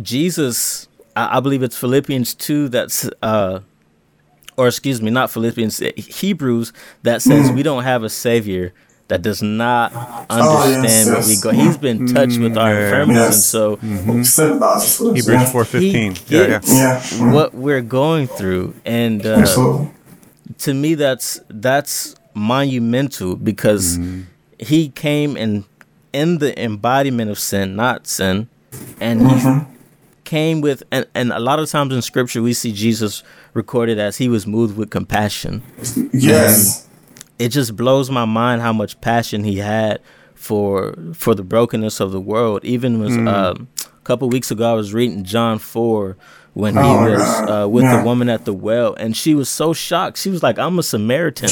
[0.01, 3.60] Jesus, I, I believe it's Philippians 2 that's, uh,
[4.56, 6.71] or excuse me, not Philippians, Hebrews
[7.04, 8.73] that says we don't have a Savior
[9.08, 9.94] that does not
[10.30, 11.52] understand oh, yes, what we go.
[11.52, 13.36] He's been touched with our infirmities, yes.
[13.36, 15.15] and so mm-hmm.
[15.15, 16.15] Hebrews four fifteen.
[16.28, 17.34] Yeah, yeah.
[17.34, 19.46] What we're going through, and uh,
[20.60, 24.24] to me, that's that's monumental because mm-hmm.
[24.60, 25.65] he came and
[26.12, 28.50] in the embodiment of sin, not sin,
[29.00, 29.72] and mm-hmm
[30.26, 34.18] came with and, and a lot of times in scripture we see jesus recorded as
[34.18, 35.62] he was moved with compassion
[36.12, 36.94] yes and
[37.39, 40.00] it just blows my mind how much passion he had
[40.34, 43.28] for for the brokenness of the world even was mm.
[43.28, 46.17] um, a couple weeks ago i was reading john 4
[46.56, 47.98] when oh, he was uh, with yeah.
[47.98, 50.17] the woman at the well, and she was so shocked.
[50.17, 51.50] She was like, "I'm a Samaritan.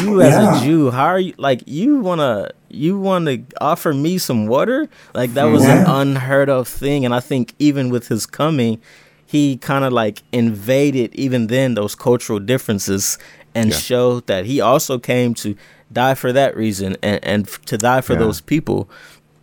[0.00, 0.60] You as yeah.
[0.60, 1.34] a Jew, how are you?
[1.36, 4.88] Like, you wanna you wanna offer me some water?
[5.12, 5.80] Like that was yeah.
[5.80, 8.80] an unheard of thing." And I think even with his coming,
[9.26, 13.18] he kind of like invaded even then those cultural differences
[13.54, 15.56] and show that he also came to
[15.92, 18.88] die for that reason and, and to die for those people.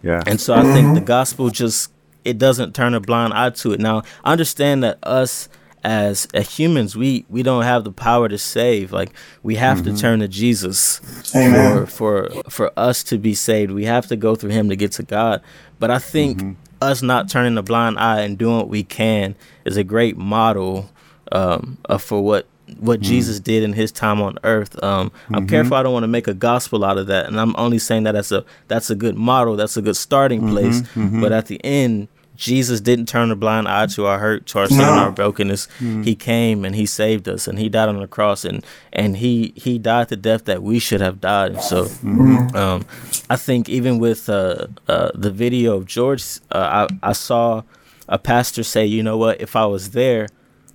[0.04, 0.24] Yeah.
[0.26, 1.92] And so I think the gospel just
[2.24, 3.80] it doesn't turn a blind eye to it.
[3.80, 5.50] Now, understand that us
[5.84, 8.92] as, as humans, we we don't have the power to save.
[8.92, 9.96] Like we have mm-hmm.
[9.96, 11.02] to turn to Jesus
[11.36, 11.86] Amen.
[11.88, 13.72] for for for us to be saved.
[13.72, 15.42] We have to go through Him to get to God.
[15.80, 16.54] But I think mm-hmm.
[16.82, 20.92] us not turning a blind eye and doing what we can is a great model
[21.32, 22.46] um, for what
[22.80, 23.04] what mm.
[23.04, 24.82] Jesus did in his time on earth.
[24.84, 25.36] Um, mm-hmm.
[25.36, 25.76] I'm careful.
[25.76, 28.14] I don't want to make a gospel out of that, and I'm only saying that
[28.14, 29.56] that's a that's a good model.
[29.56, 30.52] That's a good starting mm-hmm.
[30.52, 30.82] place.
[30.82, 31.22] Mm-hmm.
[31.22, 34.68] But at the end, Jesus didn't turn a blind eye to our hurt, to our
[34.68, 34.84] sin, no.
[34.84, 35.68] our brokenness.
[35.80, 36.04] Mm.
[36.04, 39.54] He came and he saved us, and he died on the cross, and and he
[39.56, 41.52] he died the death that we should have died.
[41.52, 42.56] And so, mm-hmm.
[42.56, 42.86] um,
[43.30, 47.62] I think even with uh, uh, the video of George, uh, I I saw
[48.08, 50.28] a pastor say, you know what, if I was there,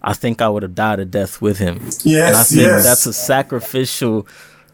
[0.06, 1.80] I think I would have died a death with him.
[2.04, 2.84] Yes, and I think yes.
[2.84, 4.26] that's a sacrificial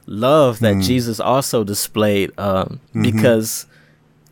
[0.06, 0.84] love that mm.
[0.84, 3.02] Jesus also displayed um, mm-hmm.
[3.02, 3.64] because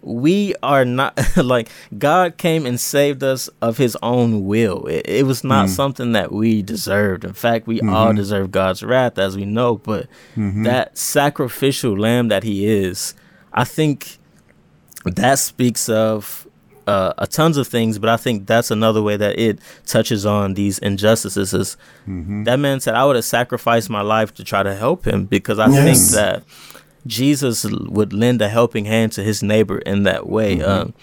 [0.02, 4.86] we are not like God came and saved us of his own will.
[4.88, 5.70] It, it was not mm.
[5.70, 7.24] something that we deserved.
[7.24, 7.88] In fact, we mm-hmm.
[7.88, 10.64] all deserve God's wrath as we know, but mm-hmm.
[10.64, 13.14] that sacrificial lamb that he is,
[13.54, 14.18] I think
[15.04, 16.46] that speaks of
[16.86, 20.54] uh, a tons of things, but I think that's another way that it touches on
[20.54, 21.54] these injustices.
[21.54, 22.44] Is mm-hmm.
[22.44, 25.58] that man said, "I would have sacrificed my life to try to help him because
[25.58, 25.84] I yes.
[25.84, 26.42] think that
[27.06, 30.70] Jesus would lend a helping hand to his neighbor in that way." Mm-hmm.
[30.70, 30.94] Um,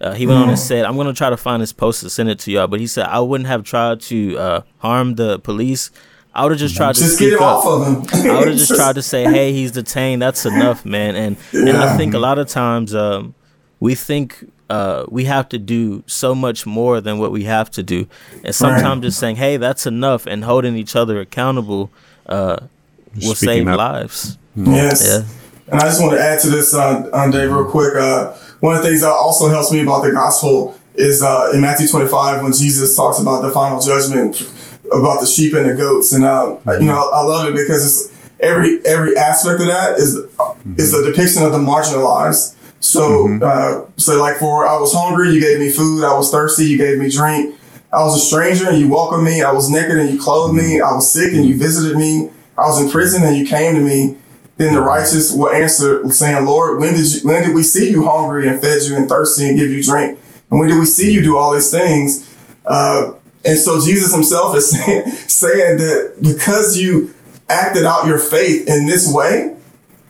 [0.00, 2.12] uh, he went on and said, "I'm going to try to find this post and
[2.12, 5.38] send it to y'all." But he said, "I wouldn't have tried to uh, harm the
[5.38, 5.90] police.
[6.34, 7.64] I would have just tried just to speak up.
[7.64, 10.20] Of I would have just tried to say, "Hey, he's detained.
[10.20, 11.60] That's enough, man." And yeah.
[11.60, 13.34] and I think a lot of times um,
[13.80, 17.82] we think uh, we have to do so much more than what we have to
[17.82, 18.06] do.
[18.44, 19.02] And sometimes right.
[19.02, 21.90] just saying, hey, that's enough and holding each other accountable
[22.26, 22.58] uh,
[23.22, 23.78] will save up.
[23.78, 24.38] lives.
[24.56, 24.74] Mm-hmm.
[24.74, 25.06] Yes.
[25.06, 25.72] Yeah.
[25.72, 27.94] And I just want to add to this, uh, on Dave, real quick.
[27.96, 31.60] Uh, one of the things that also helps me about the gospel is uh, in
[31.60, 34.40] Matthew 25 when Jesus talks about the final judgment
[34.92, 36.12] about the sheep and the goats.
[36.12, 40.16] And, uh, you know, I love it because it's every every aspect of that is
[40.16, 40.74] mm-hmm.
[40.78, 42.55] is a depiction of the marginalized
[42.86, 43.42] so, mm-hmm.
[43.42, 46.04] uh, so like for I was hungry, you gave me food.
[46.04, 47.56] I was thirsty, you gave me drink.
[47.92, 49.42] I was a stranger and you welcomed me.
[49.42, 50.80] I was naked and you clothed me.
[50.80, 52.30] I was sick and you visited me.
[52.56, 54.16] I was in prison and you came to me.
[54.56, 58.04] Then the righteous will answer saying, Lord, when did you, when did we see you
[58.04, 60.18] hungry and fed you and thirsty and give you drink?
[60.50, 62.32] And when did we see you do all these things?
[62.64, 63.12] Uh,
[63.44, 67.14] and so Jesus himself is saying, saying that because you
[67.48, 69.55] acted out your faith in this way,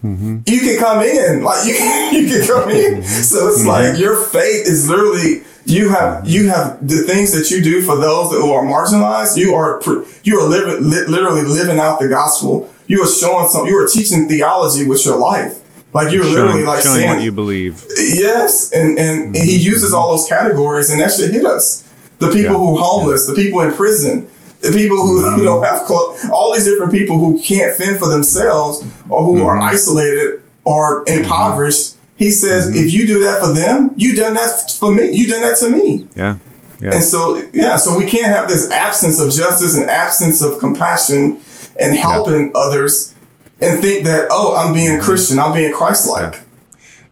[0.05, 0.39] Mm-hmm.
[0.47, 2.95] You can come in, like you can, you can come in.
[2.95, 3.03] Mm-hmm.
[3.03, 3.69] So it's mm-hmm.
[3.69, 7.97] like your faith is literally you have you have the things that you do for
[7.97, 9.37] those who are marginalized.
[9.37, 9.83] You are
[10.23, 12.73] you are living li- literally living out the gospel.
[12.87, 13.67] You are showing some.
[13.67, 15.61] You are teaching theology with your life.
[15.93, 17.85] Like you're showing, literally like showing saying what you believe.
[17.97, 21.83] Yes, and, and, and he uses all those categories, and that should hit us.
[22.19, 22.59] The people Yeah.
[22.59, 24.29] who are homeless, the people in prison,
[24.66, 25.38] the people who Mm-hmm.
[25.38, 29.42] you know have clo- all these different people who can't fend for themselves or who
[29.44, 29.62] are Mm-hmm.
[29.74, 31.94] isolated or impoverished.
[32.16, 32.79] He says, Mm-hmm.
[32.87, 35.11] if you do that for them, you done that for me.
[35.12, 36.09] You done that to me.
[36.16, 36.38] Yeah.
[36.81, 36.94] Yeah.
[36.94, 41.40] And so, yeah, so we can't have this absence of justice and absence of compassion
[41.81, 43.14] and helping others
[43.62, 46.40] and think that, oh, I'm being Christian, I'm being Christ like.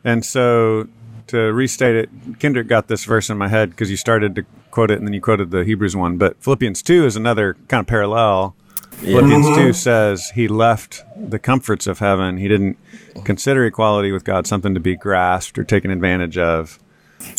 [0.05, 0.87] And so
[1.29, 4.91] to restate it, Kendrick got this verse in my head because you started to quote
[4.91, 6.19] it and then you quoted the Hebrews one.
[6.19, 8.55] But Philippians 2 is another kind of parallel.
[8.93, 12.39] Philippians 2 says he left the comforts of heaven.
[12.39, 12.79] He didn't
[13.25, 16.79] consider equality with God something to be grasped or taken advantage of.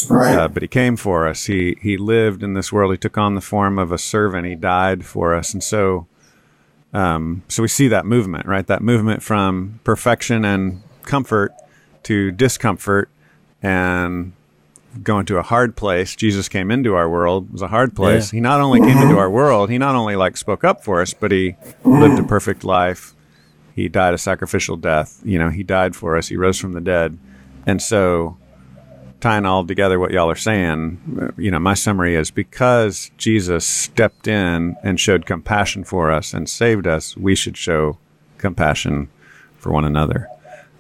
[0.10, 0.36] Right.
[0.36, 1.46] Uh, but he came for us.
[1.46, 2.92] He he lived in this world.
[2.92, 4.48] He took on the form of a servant.
[4.48, 6.08] He died for us, and so,
[6.92, 8.66] um, so we see that movement, right?
[8.66, 11.54] That movement from perfection and comfort
[12.04, 13.10] to discomfort
[13.66, 14.34] and
[15.04, 16.16] going to a hard place.
[16.16, 17.48] Jesus came into our world.
[17.48, 18.32] It was a hard place.
[18.32, 18.38] Yeah.
[18.38, 19.70] He not only came into our world.
[19.70, 23.14] He not only like spoke up for us, but he lived a perfect life.
[23.76, 25.20] He died a sacrificial death.
[25.26, 26.28] You know, he died for us.
[26.28, 27.18] He rose from the dead,
[27.66, 28.38] and so
[29.20, 34.28] tying all together what y'all are saying, you know, my summary is because Jesus stepped
[34.28, 37.98] in and showed compassion for us and saved us, we should show
[38.38, 39.10] compassion
[39.58, 40.30] for one another.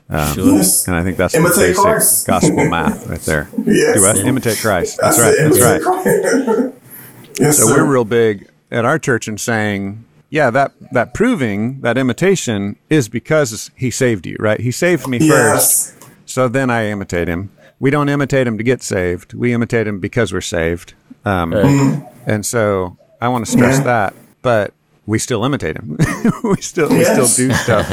[0.09, 0.45] Sure.
[0.57, 0.87] Yes.
[0.87, 2.27] And I think that's Imitate the basic Christ.
[2.27, 3.49] gospel math right there.
[3.65, 3.95] Yes.
[3.97, 4.17] Do what?
[4.17, 4.99] Imitate Christ.
[5.01, 5.35] That's, right.
[5.37, 6.73] That's right.
[7.39, 7.75] yes, So sir.
[7.83, 13.09] we're real big at our church in saying, yeah, that that proving that imitation is
[13.09, 14.59] because he saved you, right?
[14.59, 15.93] He saved me first.
[16.27, 17.51] So then I imitate him.
[17.79, 19.33] We don't imitate him to get saved.
[19.33, 20.93] We imitate him because we're saved.
[21.25, 21.53] Um,
[22.27, 23.83] And so I want to stress Yeah.
[23.83, 24.73] that, but
[25.05, 25.97] we still imitate him.
[26.43, 27.89] we still we still do stuff.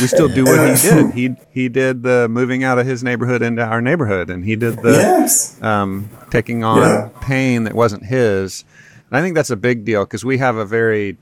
[0.00, 1.10] We still do what he did.
[1.12, 4.76] He he did the moving out of his neighborhood into our neighborhood, and he did
[4.82, 5.60] the Yes.
[5.62, 7.08] um, taking on Yeah.
[7.22, 8.64] pain that wasn't his.
[9.10, 11.16] And I think that's a big deal because we have a very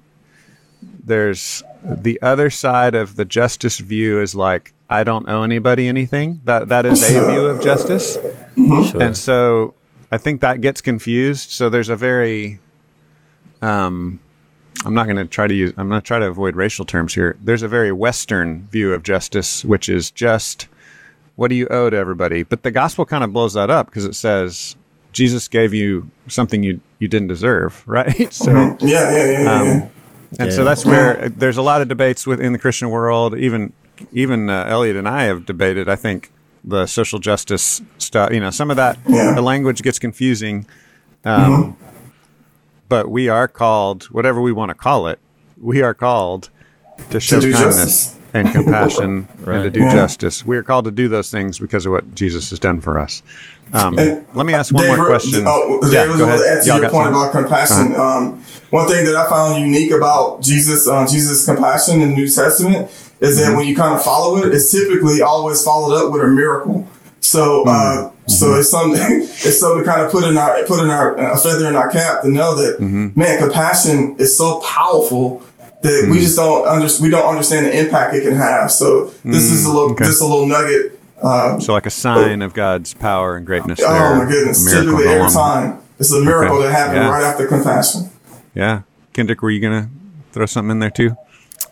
[0.83, 6.41] there's the other side of the justice view is like I don't owe anybody anything.
[6.45, 8.19] That that is a view of justice,
[8.57, 9.03] Sure.
[9.03, 9.75] and so
[10.11, 11.51] I think that gets confused.
[11.51, 12.59] So there's a very
[13.63, 14.21] um,
[14.85, 15.73] I'm not going to try to use.
[15.77, 17.37] I'm going to try to avoid racial terms here.
[17.43, 20.69] There's a very Western view of justice, which is just
[21.37, 22.43] what do you owe to everybody?
[22.43, 24.77] But the gospel kind of blows that up because it says
[25.13, 28.33] Jesus gave you something you you didn't deserve, right?
[28.33, 28.51] So.
[28.53, 29.53] Yeah, yeah, yeah, yeah.
[29.61, 29.89] Um, yeah.
[30.41, 33.37] And so that's where uh, there's a lot of debates within the Christian world.
[33.39, 33.73] Even
[34.13, 35.89] even uh, Elliot and I have debated.
[35.89, 36.31] I think
[36.65, 38.33] the social justice stuff.
[38.33, 39.35] You know, some of that Yeah.
[39.35, 40.67] the language gets confusing.
[41.25, 41.77] Um,
[42.89, 45.19] But we are called, whatever we want to call it,
[45.61, 46.49] we are called
[47.11, 48.17] to show do kindness justice.
[48.35, 49.93] and compassion and to do Yeah.
[49.93, 50.45] justice.
[50.47, 53.23] We are called to do those things because of what Jesus has done for us.
[53.75, 55.45] Um, let me ask one Dave, more question.
[55.47, 56.41] Oh, Yeah, Dave, go ahead.
[56.41, 57.15] add to Y'all your point some?
[57.15, 57.95] about compassion.
[57.97, 62.29] Um, one thing that I found unique about Jesus, uh, Jesus' compassion in the New
[62.29, 63.57] Testament is that Mm-hmm.
[63.57, 66.87] when you kind of follow it, it's typically always followed up with a miracle.
[67.21, 68.31] So, uh, Mm-hmm.
[68.31, 71.37] so it's something, it's something to kind of put in our, put in our, a
[71.39, 73.19] feather in our cap to know that, Mm-hmm.
[73.19, 75.43] man, compassion is so powerful
[75.83, 76.11] that Mm.
[76.11, 78.71] we just don't under, we don't understand the impact it can have.
[78.73, 80.05] So this is a little, Mm, okay.
[80.07, 80.99] just a little nugget.
[81.23, 83.81] Uh, So, like a sign of God's power and greatness.
[83.83, 84.61] Oh there, my goodness!
[84.61, 85.33] a miracle Typically, every on.
[85.33, 86.67] time it's a miracle Okay.
[86.67, 87.11] that happened Yeah.
[87.11, 88.11] right after compassion.
[88.55, 88.81] Yeah.
[89.13, 89.89] Kendrick, were you going to
[90.33, 91.17] throw something in there too?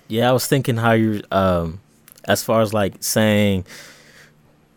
[0.09, 1.79] Yeah, I was thinking how you, um,
[2.27, 3.65] as far as like saying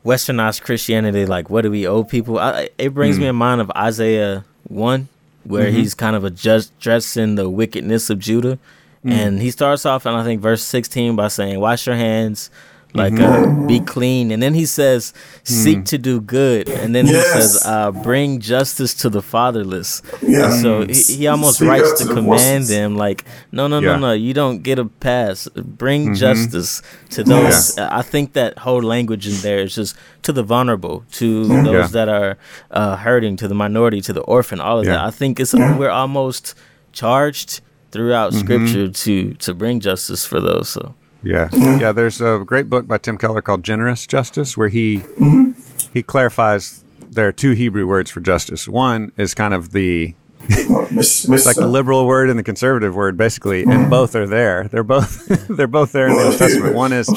[0.09, 2.39] westernized Christianity, like what do we owe people?
[2.39, 3.23] I, it brings hmm.
[3.23, 5.07] me in mind of Isaiah one,
[5.43, 5.77] where mm-hmm.
[5.77, 8.57] he's kind of addressing the wickedness of Judah,
[9.03, 9.11] hmm.
[9.11, 12.49] and he starts off and I think verse sixteen by saying, "Wash your hands."
[12.91, 17.13] Like uh, be clean, and then he says, "Seek to do good," and then he
[17.13, 20.45] says, uh, "Bring justice to the fatherless." Yeah.
[20.45, 22.69] And so he, he almost Speak writes to the command voices.
[22.69, 23.91] them, like, "No, no, Yeah.
[23.93, 25.47] no, no, you don't get a pass.
[25.53, 26.13] Bring Mm-hmm.
[26.15, 27.77] justice to those.
[27.77, 31.87] I think that whole language in there is just to the vulnerable, to those Yeah.
[32.05, 32.37] that are
[32.71, 34.93] uh, hurting, to the minority, to the orphan, all of Yeah.
[34.93, 35.05] that.
[35.05, 36.55] I think it's we're almost
[36.91, 37.61] charged
[37.91, 38.39] throughout Mm-hmm.
[38.45, 40.69] Scripture to to bring justice for those.
[40.69, 41.49] So Yeah.
[41.49, 41.81] Mm-hmm.
[41.81, 41.91] Yeah.
[41.91, 45.51] There's a great book by Tim Keller called Generous Justice where he mm-hmm.
[45.93, 48.67] he clarifies there are two Hebrew words for justice.
[48.67, 50.15] One is kind of the
[50.47, 53.89] Miss, miss, it's like the liberal word and the conservative word basically and mm-hmm.
[53.89, 57.07] both are there they're both they're both there in the old testament one is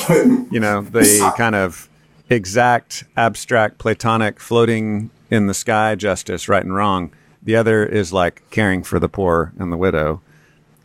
[0.51, 1.89] you know the kind of
[2.29, 8.43] exact abstract platonic floating in the sky justice right and wrong the other is like
[8.51, 10.21] caring for the poor and the widow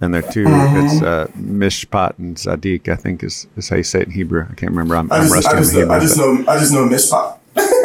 [0.02, 0.86] and they're 2 Mm-hmm.
[0.86, 2.88] It's uh, Mishpat and Zadik.
[2.88, 4.44] I think is, is how you say it in Hebrew.
[4.50, 4.96] I can't remember.
[4.96, 5.96] I'm, I I'm just, rusty I on the just, Hebrew.
[5.96, 7.40] I just know, I just know Mishpat.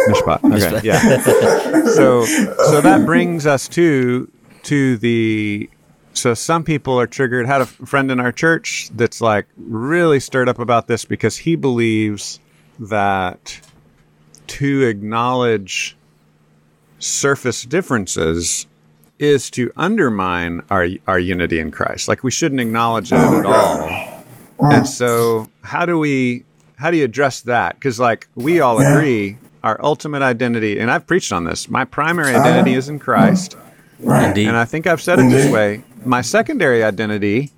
[0.09, 0.45] Mishpat.
[0.45, 1.85] Okay, yeah.
[1.95, 4.31] so so that brings us to
[4.65, 5.69] to the
[6.15, 7.47] so some people are triggered.
[7.47, 11.57] Had a friend in our church that's like really stirred up about this because he
[11.57, 12.39] believes
[12.79, 13.61] that
[14.49, 15.97] to acknowledge
[16.99, 18.67] surface differences
[19.23, 22.09] is to undermine our our unity in Christ.
[22.09, 23.81] Like we shouldn't acknowledge it Oh at God.
[24.59, 24.71] all.
[24.73, 24.87] And mm.
[24.87, 26.45] so, how do we
[26.77, 27.77] how do you address that?
[27.77, 28.97] Because like we all Yeah.
[28.97, 31.69] agree, our ultimate identity, and I've preached on this.
[31.71, 32.79] My primary identity uh-huh.
[32.79, 33.57] is in Christ,
[34.01, 34.29] Right.
[34.29, 34.49] Indeed.
[34.49, 35.85] and I think I've said it this way.
[36.05, 37.53] My secondary identity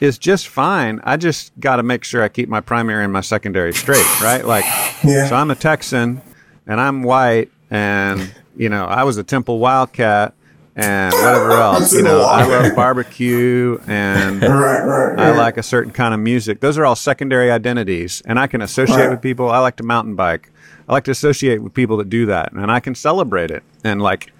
[0.00, 1.00] is just fine.
[1.02, 4.44] I just got to make sure I keep my primary and my secondary straight, right?
[4.44, 4.64] Like,
[5.02, 5.28] Yeah.
[5.28, 6.22] so I'm a Texan,
[6.66, 10.34] and I'm white, and you know I was a Temple Wildcat.
[10.74, 15.18] And whatever else, you know, I love barbecue and Right, right, right.
[15.18, 16.60] I like a certain kind of music.
[16.60, 19.50] Those are all secondary identities, and I can associate with people.
[19.50, 20.50] I like to mountain bike.
[20.88, 24.00] I like to associate with people that do that, and I can celebrate it and
[24.00, 24.32] like,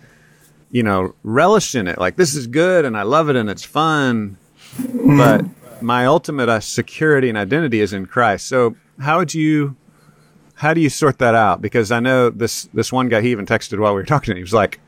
[0.70, 1.98] you know, relish in it.
[1.98, 4.38] Like this is good, and I love it, and it's fun.
[4.76, 5.18] Mm-hmm.
[5.18, 8.46] But my ultimate uh, security and identity is in Christ.
[8.46, 9.76] So how would you?
[10.54, 11.60] How do you sort that out?
[11.60, 13.20] Because I know this this one guy.
[13.20, 14.34] He even texted while we were talking.
[14.36, 14.80] He was like, "Ha-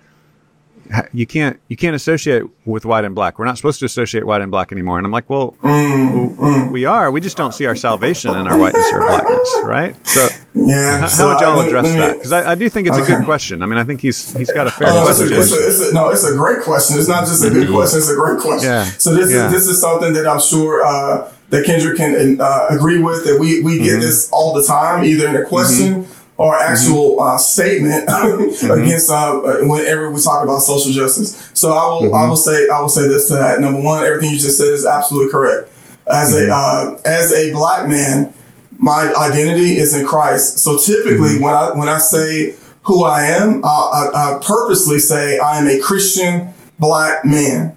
[1.13, 3.39] "You can't you can't associate with white and black.
[3.39, 6.85] We're not supposed to associate white and black anymore." And I'm like, "Well, Mm, we
[6.85, 7.11] are.
[7.11, 10.99] We just don't see our salvation in our whiteness or blackness, right?" So yeah.
[11.01, 12.15] how, so would y'all address me- that?
[12.15, 13.63] Because I, I do think it's a good question.
[13.63, 15.29] I mean, I think he's he's got a fair a, question.
[15.33, 16.99] it's a, it's a, no, it's a great question.
[16.99, 18.69] It's not just a good question; it's a great question.
[18.71, 18.85] Yeah.
[18.85, 19.47] So this Yeah.
[19.47, 23.25] is this is something that I'm sure uh, that Kendrick can uh, agree with.
[23.25, 23.85] That we we Mm-hmm.
[23.85, 26.07] get this all the time, either in a question
[26.37, 28.71] or actual uh, statement Mm-hmm.
[28.71, 31.51] against uh, whenever we talk about social justice.
[31.55, 32.15] So I will Mm-hmm.
[32.15, 33.61] I will say I will say this to that.
[33.61, 35.71] Number one, everything you just said is absolutely correct.
[36.07, 36.51] As Mm-hmm.
[36.51, 38.33] a uh, as a black man,
[38.79, 40.59] my identity is in Christ.
[40.59, 45.39] So typically, when I when I say who I am, I, I, I purposely say
[45.39, 47.77] I am a Christian black man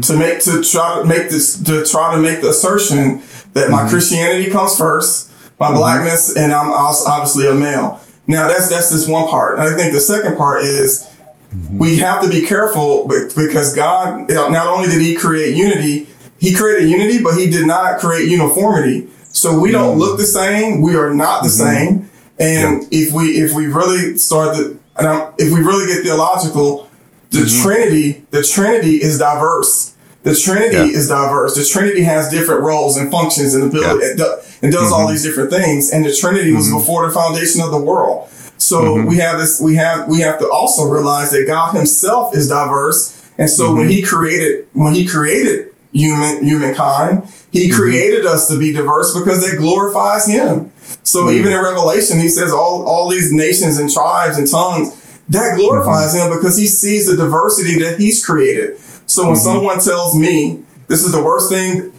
[0.00, 3.20] to make to try to make this to try to make the assertion
[3.52, 5.27] that my Christianity comes first,
[5.58, 5.76] my mm-hmm.
[5.76, 8.00] blackness, and I'm also obviously a male.
[8.26, 9.58] Now that's that's just one part.
[9.58, 11.08] And I think the second part is
[11.50, 11.78] mm-hmm.
[11.78, 16.88] we have to be careful because God not only did He create unity, He created
[16.88, 19.08] unity, but He did not create uniformity.
[19.24, 20.00] So we don't mm-hmm.
[20.00, 20.82] look the same.
[20.82, 22.10] We are not the same.
[22.38, 26.88] And if we if we really start to and I'm, if we really get theological,
[27.30, 29.94] the Trinity the Trinity is diverse.
[30.24, 30.98] The Trinity Yeah.
[30.98, 31.54] is diverse.
[31.54, 34.06] The Trinity has different roles and functions and ability.
[34.06, 34.14] Yeah.
[34.16, 35.12] Do, it does all mm-hmm.
[35.12, 35.90] these different things.
[35.90, 36.78] And the Trinity was mm-hmm.
[36.78, 38.28] before the foundation of the world.
[38.58, 39.08] So mm-hmm.
[39.08, 39.60] we have this.
[39.60, 43.14] We have we have to also realize that God Himself is diverse.
[43.38, 48.72] And so when He created when He created human humankind, He created us to be
[48.72, 50.72] diverse because that glorifies Him.
[51.04, 54.94] So even in Revelation, He says all all these nations and tribes and tongues
[55.28, 58.78] that glorifies Him because He sees the diversity that He's created.
[59.08, 59.42] So when mm-hmm.
[59.42, 61.92] someone tells me this is the worst thing,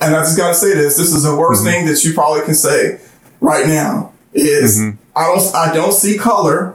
[0.00, 1.70] and I just gotta say this, this is the worst mm-hmm.
[1.70, 3.00] thing that you probably can say
[3.40, 5.00] right now is mm-hmm.
[5.16, 6.74] I don't I don't see color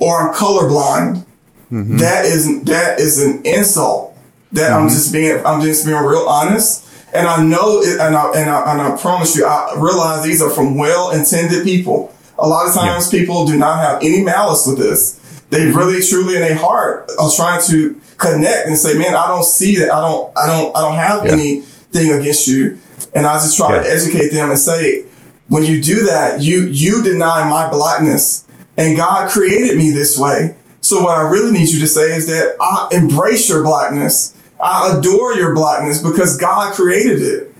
[0.00, 1.24] or I'm colorblind.
[1.70, 4.16] That is that is an insult.
[4.52, 6.86] That I'm just being I'm just being real honest.
[7.14, 10.40] And I know it, and I, and I and I promise you, I realize these
[10.40, 12.14] are from well intended people.
[12.38, 15.18] A lot of times people do not have any malice with this.
[15.50, 19.44] They really truly in their heart are trying to connect and say, Man, I don't
[19.44, 19.90] see that.
[19.90, 21.32] I don't I don't I don't have Yeah.
[21.32, 22.78] anything against you.
[23.14, 25.04] And I just try to educate them and say,
[25.48, 28.44] when you do that, you you deny my blackness,
[28.76, 30.54] and God created me this way.
[30.82, 34.34] So what I really need you to say is that I embrace your blackness.
[34.62, 37.54] I adore your blackness because God created it.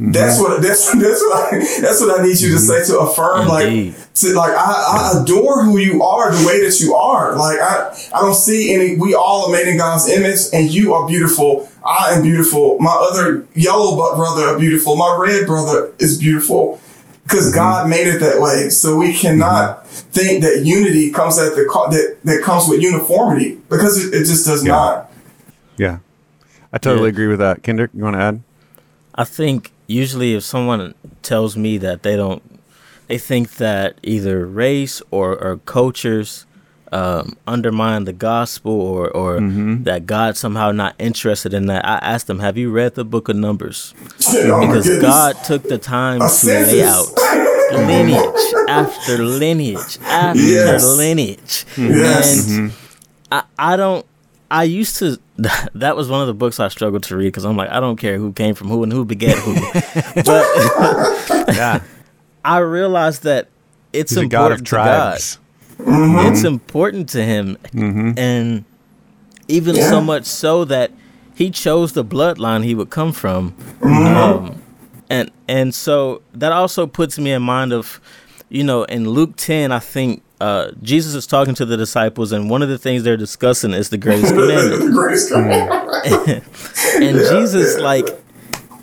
[0.00, 0.12] Mm-hmm.
[0.12, 2.84] That's what that's that's what I, that's what I need you to mm-hmm.
[2.84, 3.92] say to affirm Indeed.
[3.92, 7.36] like to like I, I adore who you are the way that you are.
[7.36, 10.94] Like I I don't see any we all are made in God's image and you
[10.94, 11.68] are beautiful.
[11.84, 12.78] I am beautiful.
[12.78, 14.96] My other yellow bu- brother are beautiful.
[14.96, 16.80] My red brother is beautiful
[17.24, 17.56] because mm-hmm.
[17.56, 18.70] God made it that way.
[18.70, 23.56] So we cannot think that unity comes at the co- that that comes with uniformity
[23.68, 24.72] because it, it just does Yeah.
[24.72, 25.12] not.
[25.76, 25.98] Yeah,
[26.72, 27.12] I totally Yeah.
[27.12, 27.62] agree with that.
[27.62, 28.42] Kendrick, you want to add?
[29.14, 32.42] I think usually if someone tells me that they don't,
[33.08, 36.46] they think that either race or, or cultures
[36.92, 39.84] um, undermine the gospel or, or Mm-hmm.
[39.84, 41.84] that God's somehow not interested in that.
[41.84, 43.94] I asked them, have you read the book of Numbers?
[44.28, 44.88] Oh Because.
[45.00, 47.06] God took the time A to lay out
[47.72, 50.84] lineage after lineage after Yes.
[50.96, 51.64] lineage.
[51.78, 52.48] Yes.
[52.50, 52.72] And
[53.30, 54.04] I, I don't
[54.50, 55.18] I used to.
[55.74, 57.96] That was one of the books I struggled to read because I'm like, I don't
[57.96, 59.54] care who came from who and who begat who.
[60.24, 61.82] but Yeah.
[62.44, 63.48] I realized that
[63.92, 64.84] it's He's a important god of to God.
[64.84, 65.38] tribes.
[66.28, 68.64] It's important to him, and
[69.48, 69.88] even Yeah.
[69.90, 70.90] so much so that
[71.34, 74.16] he chose the bloodline he would come from, Mm-hmm.
[74.16, 74.62] um,
[75.08, 78.00] and and so that also puts me in mind of,
[78.50, 82.48] you know, in Luke ten, I think uh, Jesus is talking to the disciples, and
[82.50, 84.82] one of the things they're discussing is the greatest commandment.
[84.86, 86.44] the greatest commandment.
[86.96, 88.06] and Jesus, like,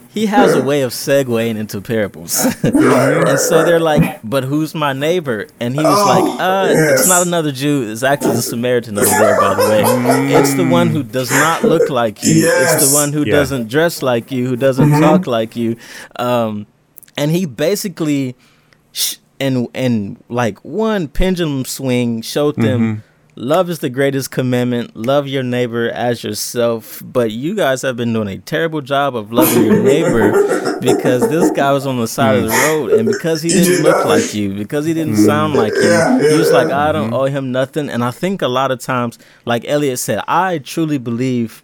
[0.09, 2.43] he has a way of segueing into parables.
[2.63, 5.47] and so they're like, but who's my neighbor?
[5.59, 7.01] And he was Oh, like, uh, yes.
[7.01, 7.91] it's not another Jew.
[7.91, 10.33] It's actually the Samaritan over there, by the way.
[10.33, 12.31] It's the one who does not look like you.
[12.31, 12.81] It's Yes.
[12.83, 12.85] Mm-hmm.
[12.91, 13.35] the one who Yeah.
[13.35, 15.75] doesn't dress like you, who doesn't talk like you.
[16.15, 16.65] Um,
[17.15, 18.35] and he basically,
[18.93, 23.01] sh- and and like one pendulum swing showed them Mm-hmm.
[23.35, 24.95] love is the greatest commandment.
[24.95, 27.01] Love your neighbor as yourself.
[27.05, 31.51] But you guys have been doing a terrible job of loving your neighbor because this
[31.51, 32.67] guy was on the side of the mm.
[32.67, 35.25] road and because he didn't did look like you because he didn't mm.
[35.25, 37.15] sound like you he was like i don't mm-hmm.
[37.15, 37.89] owe him nothing.
[37.89, 41.63] And i think a lot of times like elliot said i truly believe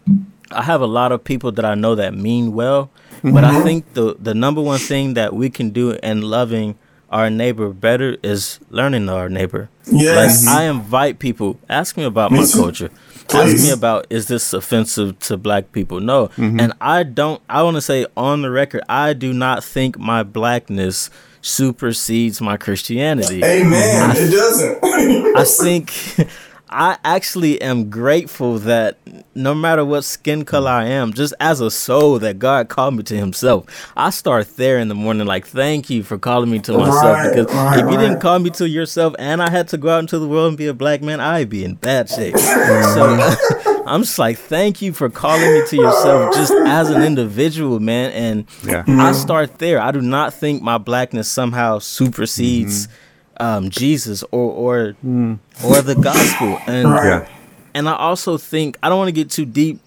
[0.51, 2.89] i have a lot of people that i know that mean well
[3.24, 3.63] but i mm-hmm.
[3.63, 6.76] think the the number one thing that we can do in loving
[7.14, 10.43] our neighbor better is learning our neighbor Yes.
[10.45, 10.57] like mm-hmm.
[10.57, 12.57] I invite people, ask me about Me my too.
[12.57, 12.89] culture.
[13.34, 15.99] Ask me about is this offensive to black people?
[15.99, 16.28] No.
[16.30, 16.59] Mm-hmm.
[16.59, 20.24] And I don't I want to say on the record, I do not think my
[20.24, 21.09] blackness
[21.41, 23.43] supersedes my Christianity.
[23.43, 24.11] Amen.
[24.16, 24.80] It doesn't.
[25.38, 26.30] I think
[26.74, 28.97] I actually am grateful that
[29.36, 33.03] no matter what skin color I am, just as a soul, that God called me
[33.03, 33.65] to Himself.
[33.95, 37.03] I start there in the morning, like, thank you for calling me to myself.
[37.03, 39.89] Right, because right, if you didn't call me to yourself and I had to go
[39.89, 42.38] out into the world and be a black man, I'd be in bad shape.
[42.38, 43.69] so mm-hmm.
[43.88, 48.11] I'm just like, thank you for calling me to yourself just as an individual, man.
[48.11, 48.80] And Yeah.
[48.80, 49.13] I mm-hmm.
[49.13, 49.80] start there.
[49.80, 52.95] I do not think my blackness somehow supersedes mm-hmm.
[53.38, 55.36] Um, Jesus or or hmm.
[55.65, 56.59] or the gospel.
[56.67, 57.27] And Yeah.
[57.73, 59.77] and I also think I don't want to get too deep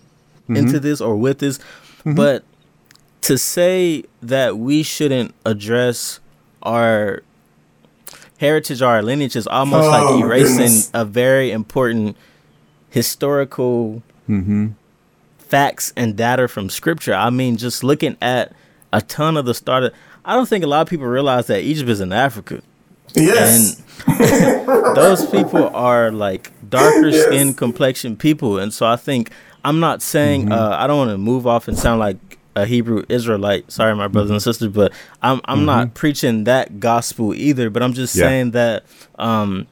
[0.42, 0.56] mm-hmm.
[0.56, 2.14] into this or with this, mm-hmm.
[2.14, 2.44] but
[3.22, 6.20] to say that we shouldn't address
[6.62, 7.22] our
[8.38, 10.90] heritage or our lineage is almost Oh, like erasing goodness.
[10.94, 12.16] a very important
[12.90, 14.68] historical mm-hmm.
[15.38, 17.14] facts and data from scripture.
[17.14, 18.52] I mean, just looking at
[18.92, 19.92] a ton of the starter.
[20.24, 22.62] I don't think a lot of people realize that Egypt is in Africa.
[23.14, 23.82] Yes.
[24.06, 27.26] And those people are like darker Yes.
[27.26, 28.58] skin complexion people.
[28.58, 29.30] And so I think
[29.64, 33.04] I'm not saying uh, I don't want to move off and sound like a Hebrew
[33.08, 33.70] Israelite.
[33.70, 34.92] Sorry, my brothers and sisters, but
[35.22, 37.68] I'm I'm not preaching that gospel either.
[37.70, 38.22] But I'm just Yeah.
[38.26, 38.84] saying that
[39.18, 39.66] um,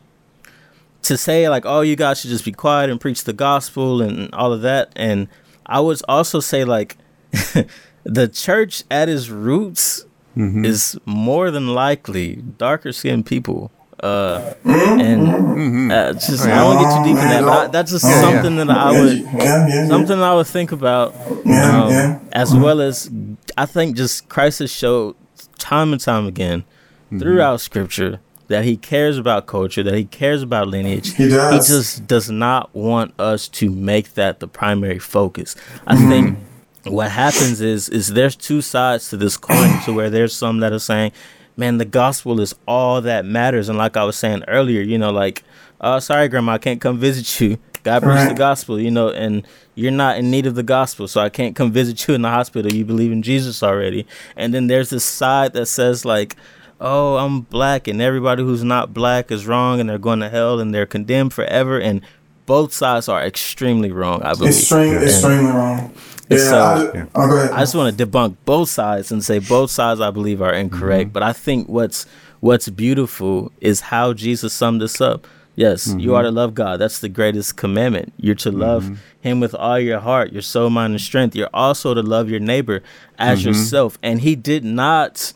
[1.03, 4.32] to say like, oh, you guys should just be quiet and preach the gospel and
[4.35, 4.93] all of that.
[4.97, 5.28] And
[5.66, 6.97] I would also say like
[8.05, 10.05] the church at its roots
[10.37, 13.70] is more than likely darker skinned people.
[14.03, 18.05] Uh, and uh, just I won't get too deep in that, but I, that's just
[18.05, 18.20] Yeah.
[18.20, 19.87] something that I would yeah, yeah, yeah.
[19.87, 22.18] something I would think about, um, yeah.
[22.32, 23.09] as well as
[23.57, 25.14] I think just Christ has showed
[25.59, 26.64] time and time again
[27.18, 31.14] throughout Scripture that He cares about culture, that He cares about lineage.
[31.14, 31.68] He does.
[31.68, 35.55] He just does not want us to make that the primary focus.
[35.87, 36.09] I Mm-hmm.
[36.11, 36.39] think
[36.85, 40.72] what happens is is there's two sides to this coin, to where there's some that
[40.72, 41.12] are saying.
[41.57, 45.12] Man, the gospel is all that matters, and like I was saying earlier, you know,
[45.12, 45.45] like,
[45.80, 47.59] uh, sorry, grandma, I can't come visit you.
[47.85, 51.20] God preach the gospel, you know, and you're not in need of the gospel, so
[51.20, 52.72] I can't come visit you in the hospital.
[52.72, 54.05] You believe in Jesus already.
[54.37, 56.35] And then there's this side that says like,
[56.80, 60.59] oh, I'm black, and everybody who's not black is wrong, and they're going to hell,
[60.59, 61.78] and they're condemned forever.
[61.78, 62.01] And
[62.47, 64.22] both sides are extremely wrong.
[64.22, 64.55] I believe.
[64.55, 65.95] Extreme, extremely wrong.
[66.29, 67.05] Yeah, so- I, Yeah.
[67.14, 67.51] oh.
[67.53, 71.09] I just want to debunk both sides and say both sides I believe are incorrect.
[71.09, 71.12] Mm-hmm.
[71.12, 72.07] But I think what's
[72.41, 75.27] what's beautiful is how Jesus summed this up.
[75.57, 76.14] Yes, you mm-hmm.
[76.14, 76.81] are to love God.
[76.81, 78.12] That's the greatest commandment.
[78.18, 78.95] You're to love mm-hmm.
[79.20, 81.35] Him with all your heart, your soul, mind, and strength.
[81.37, 82.83] You're also to love your neighbor
[83.18, 83.97] as yourself.
[84.03, 85.33] And He did not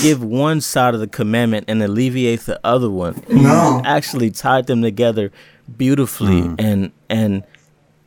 [0.00, 3.22] give one side of the commandment and alleviate the other one.
[3.28, 3.80] He No.
[3.84, 5.30] actually tied them together
[5.76, 6.54] beautifully mm.
[6.58, 7.42] and and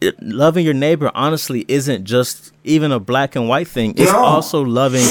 [0.02, 3.93] it, loving your neighbor honestly isn't just even a black and white thing.
[3.98, 4.24] It's No.
[4.24, 5.06] also loving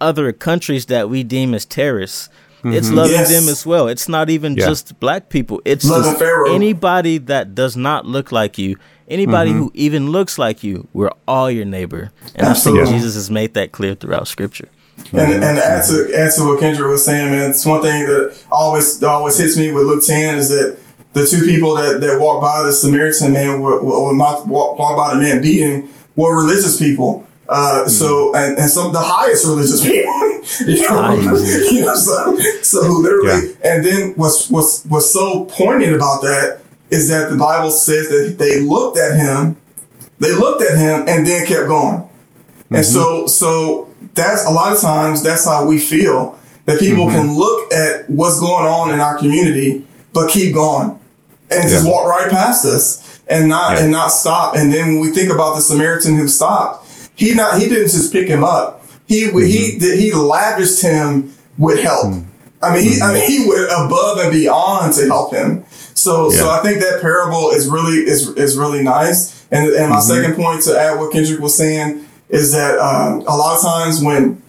[0.00, 2.28] other countries that we deem as terrorists.
[2.64, 2.96] It's mm-hmm.
[2.96, 3.30] loving Yes.
[3.30, 3.86] them as well.
[3.88, 4.66] It's not even Yeah.
[4.66, 5.62] just black people.
[5.64, 6.20] It's just
[6.50, 8.76] anybody that does not look like you.
[9.08, 9.60] Anybody mm-hmm.
[9.60, 12.10] who even looks like you, we're all your neighbor.
[12.34, 14.68] And I think Jesus has made that clear throughout scripture.
[15.12, 18.06] And, and to add to, add to what Kendrick was saying, man, it's one thing
[18.06, 20.78] that always that always hits me with Luke 10 is that
[21.16, 25.14] the two people that, that walked by the Samaritan man, were, were, walked walk by
[25.14, 27.26] the man beating, were religious people.
[27.48, 30.12] Uh, mm so and, and some of the highest religious people,
[30.66, 31.14] you know,
[31.70, 33.70] you know so, so literally, yeah.
[33.70, 36.60] and then what's what's what's so poignant about that
[36.90, 39.56] is that the Bible says that they looked at him,
[40.18, 42.74] they looked at him, and then kept going, mm-hmm.
[42.74, 47.28] and so so that's a lot of times that's how we feel that people mm-hmm.
[47.28, 50.98] can look at what's going on in our community, but keep going
[51.50, 51.70] and yeah.
[51.70, 53.84] just walk right past us and not yeah.
[53.84, 54.56] and not stop.
[54.56, 56.86] And then when we think about the Samaritan who stopped
[57.16, 58.84] he not he didn't just pick him up.
[59.08, 59.38] He mm-hmm.
[59.38, 62.06] he he lavished him with help.
[62.06, 62.30] Mm-hmm.
[62.62, 65.64] I mean, he, I mean, he went above and beyond to help him.
[65.94, 66.38] So, yeah.
[66.38, 69.46] so I think that parable is really is is really nice.
[69.50, 70.00] And and my mm-hmm.
[70.00, 74.02] second point to add what Kendrick was saying is that um, a lot of times
[74.02, 74.42] when,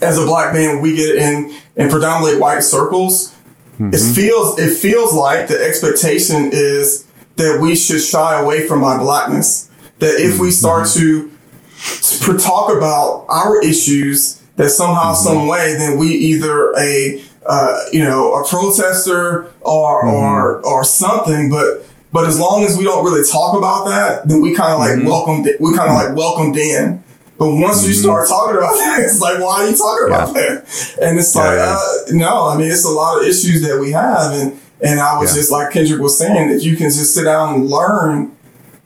[0.00, 3.34] as a black man, we get in in predominantly white circles,
[3.78, 3.94] mm-hmm.
[3.94, 7.06] it feels it feels like the expectation is
[7.36, 9.70] that we should shy away from our blackness.
[10.00, 11.30] That if we start mm-hmm.
[11.30, 15.24] to to talk about our issues that somehow, mm-hmm.
[15.24, 20.10] some way, then we either a uh, you know a protester or mm-hmm.
[20.10, 21.48] or or something.
[21.50, 24.78] But but as long as we don't really talk about that, then we kind of
[24.78, 25.08] like mm-hmm.
[25.08, 27.02] welcomed we kind of like welcomed in.
[27.38, 28.02] But once you mm-hmm.
[28.02, 30.22] start talking about that, it's like, why are you talking yeah.
[30.22, 30.96] about that?
[31.00, 33.92] And it's like, yeah, uh, no, I mean, it's a lot of issues that we
[33.92, 34.32] have.
[34.32, 37.54] And, and I was just like Kendrick was saying, that you can just sit down
[37.54, 38.36] and learn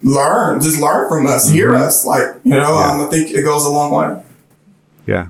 [0.03, 1.55] learn, just learn from us, mm-hmm.
[1.55, 2.05] hear us.
[2.05, 2.93] Like, you know, yeah.
[2.93, 4.23] um, I think it goes a long way.
[5.07, 5.29] Yeah.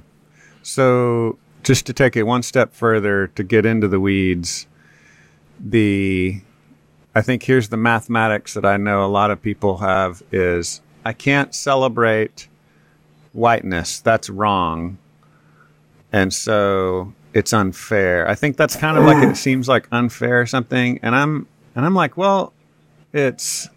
[0.63, 4.67] So just to take it one step further to get into the weeds,
[5.61, 6.41] the
[7.15, 11.13] I think here's the mathematics that I know a lot of people have is I
[11.13, 12.49] can't celebrate
[13.33, 14.01] whiteness.
[14.01, 14.99] That's wrong.
[16.13, 18.29] And so it's unfair.
[18.29, 20.99] I think that's kind of like it seems like unfair or something.
[21.03, 22.53] And I'm and I'm like, well,
[23.13, 23.69] it's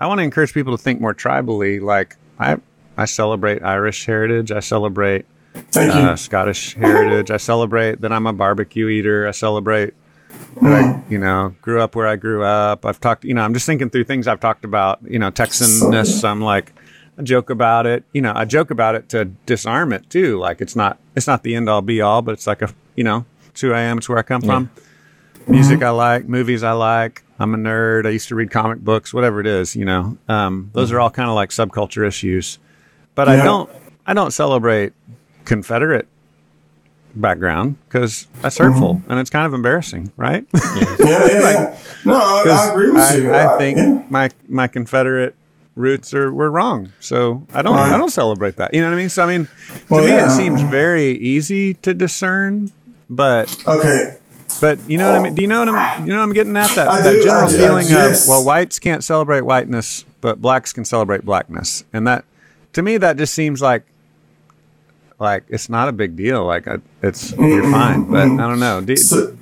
[0.00, 1.80] I want to encourage people to think more tribally.
[1.80, 2.56] Like I,
[2.96, 4.52] I celebrate Irish heritage.
[4.52, 5.26] I celebrate
[5.76, 7.30] uh, Scottish heritage.
[7.30, 9.26] I celebrate that I'm a barbecue eater.
[9.26, 9.94] I celebrate
[10.60, 11.10] that I, mm.
[11.10, 12.84] you know, grew up where I grew up.
[12.84, 15.00] I've talked, you know, I'm just thinking through things I've talked about.
[15.08, 16.24] You know, Texanness.
[16.28, 16.72] I'm like,
[17.18, 18.04] I joke about it.
[18.12, 20.38] You know, I joke about it to disarm it too.
[20.38, 23.04] Like it's not, it's not the end all be all, but it's like a, you
[23.04, 23.98] know, it's who I am.
[23.98, 24.52] It's where I come yeah.
[24.52, 24.70] from.
[25.46, 25.82] Music.
[25.82, 27.22] I like, movies I like.
[27.38, 28.06] I'm a nerd.
[28.06, 30.16] I used to read comic books, whatever it is, you know.
[30.28, 32.58] Um, those are all kind of like subculture issues.
[33.14, 33.34] But yeah.
[33.34, 33.70] I don't
[34.06, 34.92] I don't celebrate
[35.44, 36.08] Confederate
[37.14, 39.10] background because that's hurtful mm-hmm.
[39.10, 40.46] and it's kind of embarrassing, right?
[40.52, 41.40] Yeah, yeah, yeah.
[41.40, 43.32] like, no, I, I, agree with I, you.
[43.32, 44.02] I, I think yeah.
[44.08, 45.34] my my Confederate
[45.74, 47.76] roots are were wrong, so I don't.
[47.76, 48.74] I don't celebrate that.
[48.74, 49.08] You know what I mean?
[49.08, 49.48] So I mean,
[49.88, 50.26] to me, yeah.
[50.26, 52.72] it seems very easy to discern,
[53.08, 54.18] but okay.
[54.60, 55.34] But you know what I mean?
[55.34, 56.06] Do you know what I'm?
[56.06, 56.70] You know what I'm getting at?
[56.76, 61.24] That, that do, general feeling of well, whites can't celebrate whiteness, but blacks can celebrate
[61.24, 62.24] blackness, and that
[62.74, 63.84] to me that just seems like
[65.18, 66.44] like it's not a big deal.
[66.44, 66.66] Like
[67.02, 67.44] it's mm-hmm.
[67.44, 68.80] you're fine, but I don't know.
[68.80, 69.36] Do, so,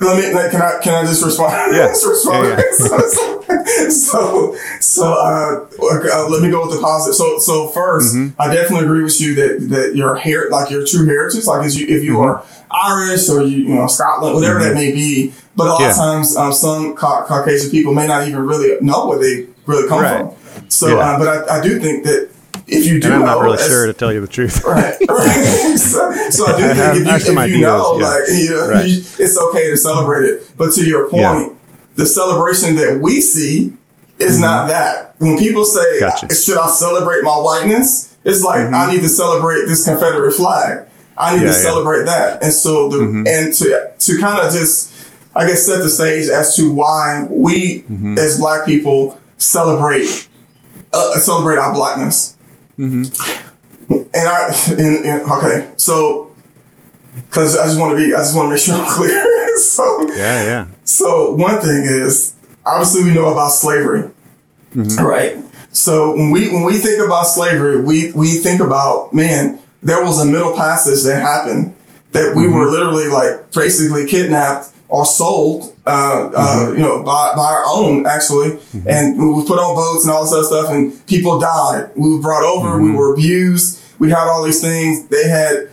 [0.00, 1.74] let me can I can I just respond?
[1.74, 1.88] Yeah.
[1.88, 2.48] just respond.
[2.48, 3.30] Yeah, yeah.
[3.90, 7.14] so so uh, uh, let me go with the positive.
[7.14, 8.40] So so 1st mm-hmm.
[8.40, 11.76] I definitely agree with you that that your hair like your true heritage, like if
[11.76, 12.22] you if you mm-hmm.
[12.22, 14.68] are Irish or you, you know Scotland, whatever mm-hmm.
[14.68, 15.32] that may be.
[15.56, 15.90] But a lot yeah.
[15.90, 19.88] of times, um, some ca- Caucasian people may not even really know where they really
[19.88, 20.20] come right.
[20.20, 20.70] from.
[20.70, 20.94] So, yeah.
[20.94, 22.30] uh, but I, I, do think that
[22.66, 24.64] if you do, and I'm know, not really sure to tell you the truth.
[24.64, 24.96] Right.
[25.08, 25.76] right.
[25.78, 28.86] so, so, I do think if you, if you know, like you know, right.
[28.86, 30.50] you, it's okay to celebrate it.
[30.56, 31.53] But to your point,
[31.94, 33.72] the celebration that we see
[34.18, 34.42] is mm-hmm.
[34.42, 35.14] not that.
[35.18, 36.34] When people say, gotcha.
[36.34, 38.74] "Should I celebrate my whiteness?" It's like mm-hmm.
[38.74, 40.88] I need to celebrate this Confederate flag.
[41.16, 42.04] I need yeah, to celebrate yeah.
[42.04, 42.42] that.
[42.42, 43.26] And so the mm-hmm.
[43.26, 44.92] and to to kind of just
[45.36, 48.18] I guess set the stage as to why we mm-hmm.
[48.18, 50.28] as black people celebrate
[50.92, 52.36] uh, celebrate our blackness.
[52.78, 53.92] Mm-hmm.
[53.92, 56.32] And I and, and, okay, so
[57.14, 59.24] because I just want to be I just want to make sure I'm clear.
[59.62, 60.66] so yeah, yeah.
[60.84, 62.34] So one thing is
[62.64, 64.10] obviously we know about slavery,
[64.74, 65.04] mm-hmm.
[65.04, 65.36] right?
[65.72, 70.20] So when we when we think about slavery, we we think about man there was
[70.20, 71.76] a middle passage that happened
[72.12, 72.54] that we mm-hmm.
[72.54, 76.70] were literally like basically kidnapped or sold, uh, uh mm-hmm.
[76.70, 78.50] uh, you know, by, by our own actually.
[78.50, 78.88] Mm-hmm.
[78.88, 81.90] And we were put on boats and all this other stuff and people died.
[81.94, 82.80] We were brought over.
[82.80, 82.96] We mm-hmm.
[82.96, 83.82] were abused.
[83.98, 85.06] We had all these things.
[85.08, 85.70] They had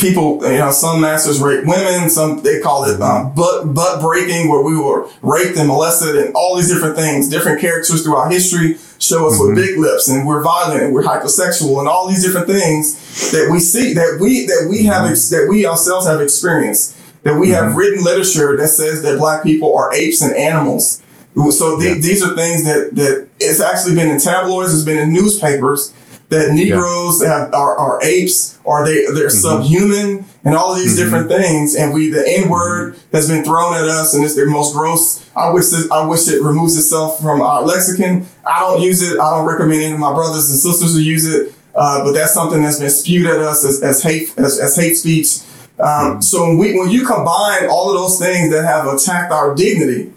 [0.00, 4.48] people, you know, some masters rape women, some they call it um, buck buck breaking,
[4.48, 7.28] where we were raped and molested, and all these different things.
[7.28, 9.54] Different characters throughout history show us mm-hmm.
[9.54, 13.48] with big lips, and we're violent, and we're hypersexual, and all these different things that
[13.50, 15.34] we see that we that we have mm-hmm.
[15.36, 16.96] that we ourselves have experienced.
[17.22, 21.02] that we have written literature that says that black people are apes and animals.
[21.50, 22.00] So th- Yeah.
[22.00, 25.92] these are things that that it's actually been in tabloids, it's been in newspapers
[26.30, 31.28] that Negroes have, are, are apes or they they're subhuman and all of these different
[31.28, 31.74] things.
[31.74, 35.28] And we the N word has been thrown at us and it's the most gross.
[35.36, 38.26] I wish this, I wish it removes itself from our lexicon.
[38.46, 39.18] I don't use it.
[39.18, 41.52] I don't recommend any of my brothers and sisters to use it.
[41.74, 44.94] Uh, but that's something that's been spewed at us as, as hate as, as hate
[44.94, 45.38] speech.
[45.80, 49.54] Um, so when we when you combine all of those things that have attacked our
[49.54, 50.12] dignity,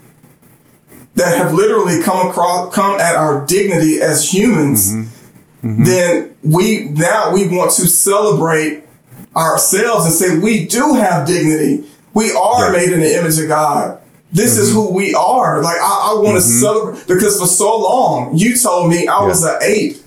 [1.16, 4.92] that have literally come across come at our dignity as humans,
[5.64, 5.84] Mm-hmm.
[5.86, 8.84] then we now we want to celebrate
[9.36, 11.86] ourselves and say we do have dignity.
[12.14, 12.78] We are Yeah.
[12.80, 14.00] made in the image of God.
[14.32, 14.78] This is mm-hmm.
[14.78, 15.62] who we are.
[15.64, 16.62] Like I, I want to mm-hmm.
[16.62, 19.98] celebrate because for so long you told me I was an ape.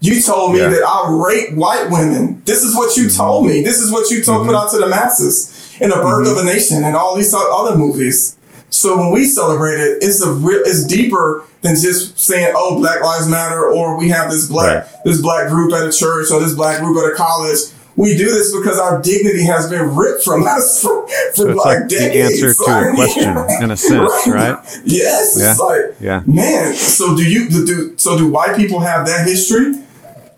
[0.00, 0.68] You told me Yeah.
[0.68, 2.42] that I rape white women.
[2.44, 3.62] This is what you told me.
[3.62, 6.44] This is what you told put out to the masses in the birth of a
[6.44, 8.35] nation and all these other movies.
[8.76, 13.02] So when we celebrate it, it's a real, it's deeper than just saying, "Oh, Black
[13.02, 15.04] Lives Matter," or we have this black Right.
[15.04, 17.58] this black group at a church or this black group at a college.
[17.96, 21.78] We do this because our dignity has been ripped from us for, So it's like,
[21.80, 22.42] like the decades.
[22.42, 24.58] answer to a question, in a sense, right?
[24.84, 25.36] Yes.
[25.38, 25.50] Yeah.
[25.52, 26.20] It's like, Yeah.
[26.26, 26.74] man.
[26.74, 28.18] So do you do so?
[28.18, 29.76] Do white people have that history?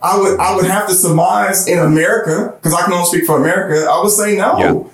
[0.01, 3.37] I would I would have to surmise in America because I can only speak for
[3.37, 3.91] America.
[3.91, 4.88] I would say no.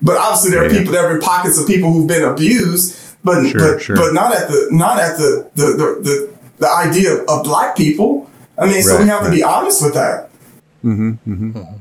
[0.00, 0.06] Yeah.
[0.06, 0.78] But obviously there are Yeah.
[0.78, 3.96] people there have been pockets of people who've been abused, but Sure, but sure.
[3.96, 8.28] but not at the not at the the the, the, the idea of black people.
[8.58, 10.28] I mean, so we Right, have to be honest with that.
[10.84, 11.50] Mm-hmm, mm-hmm.
[11.52, 11.74] Hmm.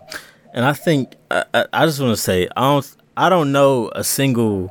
[0.54, 3.90] And I think I, I, I just want to say I don't I don't know
[3.96, 4.70] a single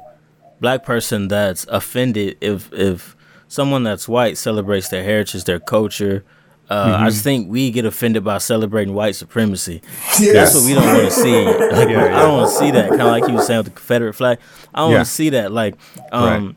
[0.60, 3.16] black person that's offended if if
[3.48, 6.24] someone that's white celebrates their heritage, their culture.
[6.70, 9.80] Uh, I just think we get offended by celebrating white supremacy.
[10.20, 10.32] Yes.
[10.32, 11.44] That's what we don't want to see.
[11.78, 12.88] Like, Yeah, I don't want to see that.
[12.90, 14.38] Kind of like you were saying with the Confederate flag.
[14.74, 14.96] I don't Yeah.
[14.98, 15.52] want to see that.
[15.52, 15.76] Like,
[16.12, 16.56] um,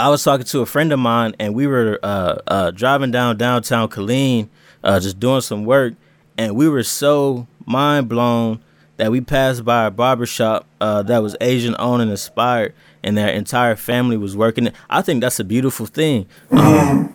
[0.00, 3.36] I was talking to a friend of mine, and we were uh, uh, driving down
[3.36, 4.48] downtown Killeen,
[4.82, 5.94] uh, just doing some work,
[6.36, 8.58] and we were so mind blown
[8.96, 12.74] that we passed by a barber shop uh, that was Asian owned and inspired,
[13.04, 14.66] and their entire family was working.
[14.66, 14.74] it.
[14.90, 16.26] I think that's a beautiful thing.
[16.50, 17.14] Um,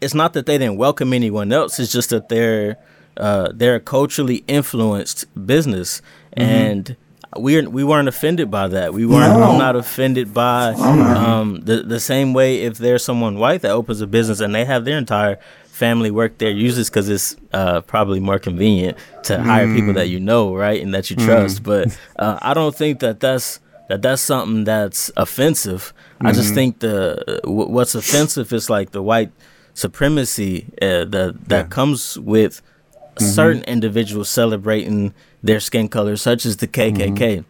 [0.00, 2.76] it's not that they didn't welcome anyone else; it's just that they're
[3.16, 6.96] uh, they're a culturally influenced business, and
[7.38, 8.94] we we weren't offended by that.
[8.94, 9.38] We weren't.
[9.38, 9.44] No.
[9.52, 14.00] I'm not offended by um, the the same way if there's someone white that opens
[14.00, 18.18] a business and they have their entire family work there, usually because it's uh, probably
[18.20, 21.62] more convenient to hire people that you know, right, and that you trust.
[21.62, 25.92] But uh, I don't think that that's that that's something that's offensive.
[26.20, 29.30] I just think the w- what's offensive is like the white
[29.74, 32.62] supremacy uh, that that comes with
[33.18, 37.44] certain individuals celebrating their skin color, such as the KKK.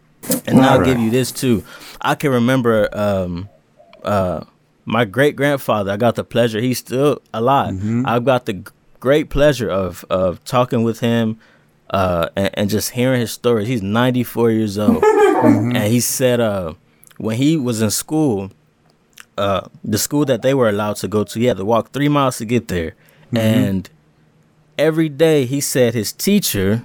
[0.46, 1.64] And I'll give you this too.
[2.00, 3.48] I can remember um,
[4.04, 4.44] uh,
[4.84, 5.90] my great grandfather.
[5.92, 6.60] I got the pleasure.
[6.60, 7.74] He's still alive.
[8.06, 8.64] I've got the
[9.00, 11.38] great pleasure of of talking with him
[11.90, 13.68] uh, and, and just hearing his stories.
[13.68, 16.74] He's 94 years old, and he said uh,
[17.18, 18.50] when he was in school,
[19.38, 22.08] uh, the school that they were allowed to go to, he had to walk three
[22.08, 22.94] miles to get there,
[23.34, 23.90] and
[24.78, 26.82] every day he said his teacher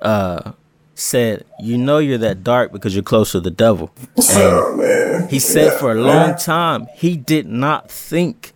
[0.00, 0.52] uh,
[0.94, 5.26] said, "You know you're that dark because you're close to the devil." Oh.
[5.30, 8.53] He said for a long time he did not think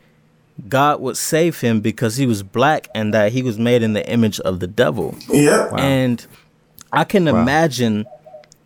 [0.68, 4.08] God would save him because he was black and that he was made in the
[4.10, 5.14] image of the devil.
[5.30, 5.72] Yep.
[5.78, 6.26] And
[6.92, 8.06] I can imagine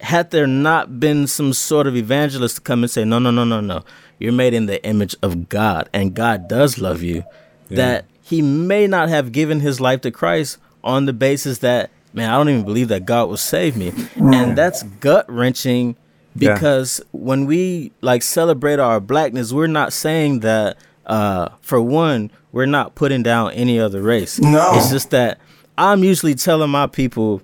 [0.00, 3.44] had there not been some sort of evangelist to come and say, No, no, no,
[3.44, 3.84] no, no.
[4.18, 7.24] You're made in the image of God and God does love you,
[7.68, 12.30] that he may not have given his life to Christ on the basis that, man,
[12.30, 13.92] I don't even believe that God will save me.
[14.16, 15.96] And that's gut wrenching
[16.34, 16.54] Yeah.
[16.54, 20.76] because when we like celebrate our blackness, we're not saying that
[21.06, 24.38] uh for one, we're not putting down any other race.
[24.40, 24.72] No.
[24.74, 25.38] It's just that
[25.78, 27.42] I'm usually telling my people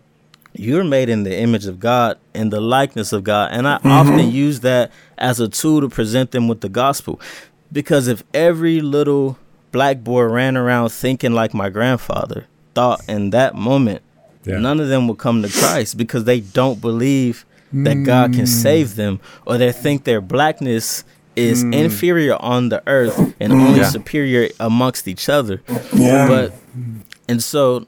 [0.54, 3.50] you're made in the image of God and the likeness of God.
[3.52, 7.20] And I often use that as a tool to present them with the gospel.
[7.72, 9.38] Because if every little
[9.72, 14.02] black boy ran around thinking like my grandfather thought in that moment,
[14.44, 14.58] Yeah.
[14.58, 18.96] none of them will come to Christ because they don't believe that God can save
[18.96, 21.04] them or they think their blackness
[21.38, 23.88] is inferior on the earth and only Yeah.
[23.88, 25.62] superior amongst each other.
[25.94, 26.26] Yeah.
[26.28, 26.52] But
[27.28, 27.86] and so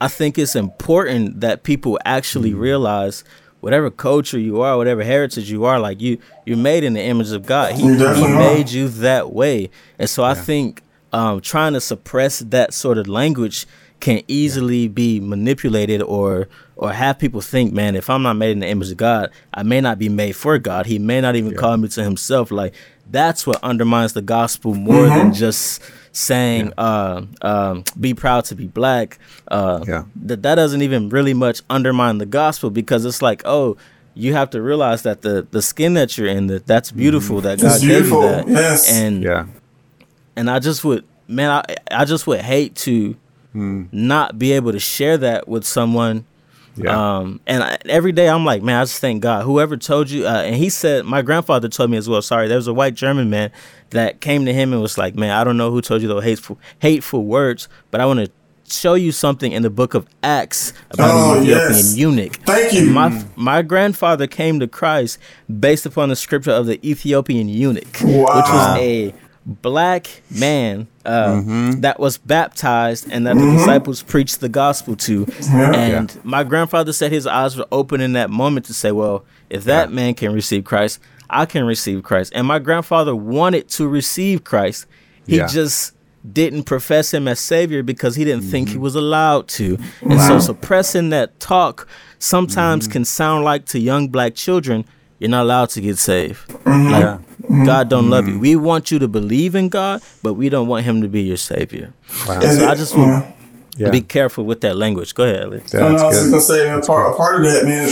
[0.00, 3.24] I think it's important that people actually realize
[3.60, 7.32] whatever culture you are, whatever heritage you are, like you you're made in the image
[7.32, 7.72] of God.
[7.74, 9.70] He, he made you that way.
[9.98, 10.82] And so I think
[11.12, 13.66] um, trying to suppress that sort of language
[14.00, 18.60] can easily be manipulated or or have people think, man, if I'm not made in
[18.60, 20.86] the image of God, I may not be made for God.
[20.86, 21.56] He may not even yeah.
[21.56, 22.50] call me to Himself.
[22.50, 22.74] Like
[23.10, 25.16] that's what undermines the gospel more mm-hmm.
[25.16, 26.72] than just saying yeah.
[26.82, 29.18] uh, um, be proud to be black
[29.48, 30.04] uh, yeah.
[30.16, 33.76] that that doesn't even really much undermine the gospel because it's like oh
[34.14, 37.46] you have to realize that the the skin that you're in that that's beautiful mm-hmm.
[37.46, 38.22] that God beautiful.
[38.22, 38.90] gave you that yes.
[38.90, 39.46] and yeah
[40.36, 43.14] and I just would man I I just would hate to
[43.54, 43.88] mm.
[43.92, 46.24] not be able to share that with someone
[46.76, 47.18] yeah.
[47.18, 49.44] Um, and I, every day I'm like, man, I just thank God.
[49.44, 52.22] Whoever told you, uh, and he said, my grandfather told me as well.
[52.22, 53.50] Sorry, there was a white German man
[53.90, 56.24] that came to him and was like, man, I don't know who told you those
[56.24, 58.30] hateful, hateful words, but I want to
[58.68, 61.96] show you something in the book of Acts about oh, an Ethiopian yes.
[61.96, 62.36] eunuch.
[62.36, 62.82] Thank you.
[62.82, 65.18] And my my grandfather came to Christ
[65.60, 68.20] based upon the scripture of the Ethiopian eunuch, wow.
[68.20, 69.14] which was a
[69.46, 71.80] black man uh, mm-hmm.
[71.80, 73.52] that was baptized and that mm-hmm.
[73.52, 75.24] the disciples preached the gospel to.
[75.40, 75.72] Yeah.
[75.72, 76.20] And yeah.
[76.24, 79.88] my grandfather said his eyes were open in that moment to say, well, if that
[79.88, 79.94] yeah.
[79.94, 80.98] man can receive Christ,
[81.30, 82.32] I can receive Christ.
[82.34, 84.86] And my grandfather wanted to receive Christ.
[85.26, 85.94] He just
[86.32, 88.50] didn't profess him as savior because he didn't mm-hmm.
[88.50, 88.82] think he mm-hmm.
[88.82, 89.78] was allowed to.
[90.02, 90.28] And wow.
[90.28, 91.88] so suppressing that talk
[92.18, 92.92] sometimes mm-hmm.
[92.92, 94.84] can sound like to young black children,
[95.18, 96.48] you're not allowed to get saved.
[96.48, 96.90] Mm-hmm.
[96.90, 97.64] Like, yeah.
[97.64, 98.34] God don't love you.
[98.34, 98.42] Mm-hmm.
[98.42, 101.36] We want you to believe in God, but we don't want him to be your
[101.36, 101.92] savior.
[102.26, 102.40] Wow.
[102.40, 103.26] So I just want
[103.76, 103.90] yeah.
[103.90, 105.14] be careful with that language.
[105.14, 105.72] Go ahead, Alex.
[105.72, 107.88] Yeah, no, I was just gonna say a part, a part of that, man.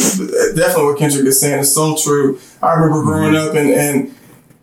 [0.56, 2.40] Definitely what Kendrick is saying is so true.
[2.62, 3.48] I remember growing mm-hmm.
[3.48, 4.14] up and, and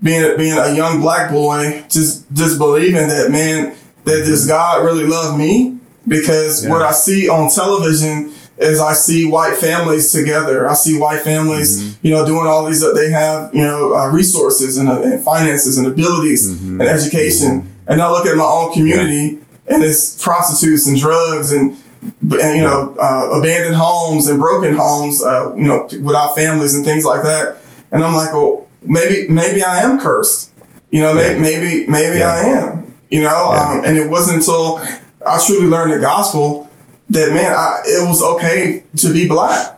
[0.02, 3.76] being being a young black boy, just just believing that man
[4.06, 5.78] that this God really love me
[6.08, 6.72] because yeah.
[6.72, 8.31] what I see on television
[8.62, 10.70] is I see white families together.
[10.70, 12.08] I see white families, mm-hmm.
[12.08, 12.84] you know, doing all these.
[12.84, 16.80] Uh, they have you know uh, resources and, uh, and, finances and abilities mm-hmm.
[16.80, 17.92] and education, mm-hmm.
[17.92, 21.78] and I look at my own community and it's prostitutes and drugs and.
[22.04, 26.84] And, you know, uh, abandoned homes and broken homes, uh, you know, without families and
[26.84, 27.58] things like that.
[27.92, 30.50] And I'm like, well, maybe, maybe I am cursed.
[30.90, 32.32] You know, maybe, maybe, maybe yeah.
[32.32, 32.96] I am.
[33.12, 33.70] You know, yeah.
[33.70, 34.80] um, and it wasn't until
[35.24, 36.71] I truly learned the gospel
[37.12, 39.78] that man, I, it was okay to be black.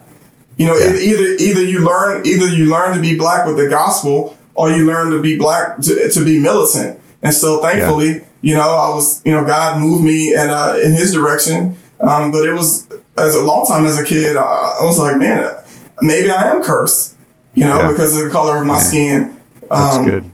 [0.57, 0.93] You know, yeah.
[0.93, 4.85] either either you learn either you learn to be black with the gospel, or you
[4.85, 6.99] learn to be black to, to be militant.
[7.23, 8.23] And so, thankfully, yeah.
[8.41, 11.75] you know, I was you know God moved me and uh, in His direction.
[11.99, 14.41] Um, but it was as a long time as a kid, I,
[14.81, 15.55] I was like, man,
[16.01, 17.15] maybe I am cursed.
[17.55, 17.91] You know, yeah.
[17.91, 19.39] because of the color of my skin.
[19.69, 20.31] Um, That's good.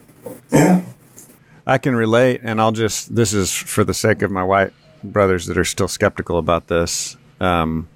[0.52, 0.82] Yeah.
[1.68, 4.74] I can relate, and I'll just this is for the sake of my white
[5.04, 7.18] brothers that are still skeptical about this.
[7.40, 7.88] Um,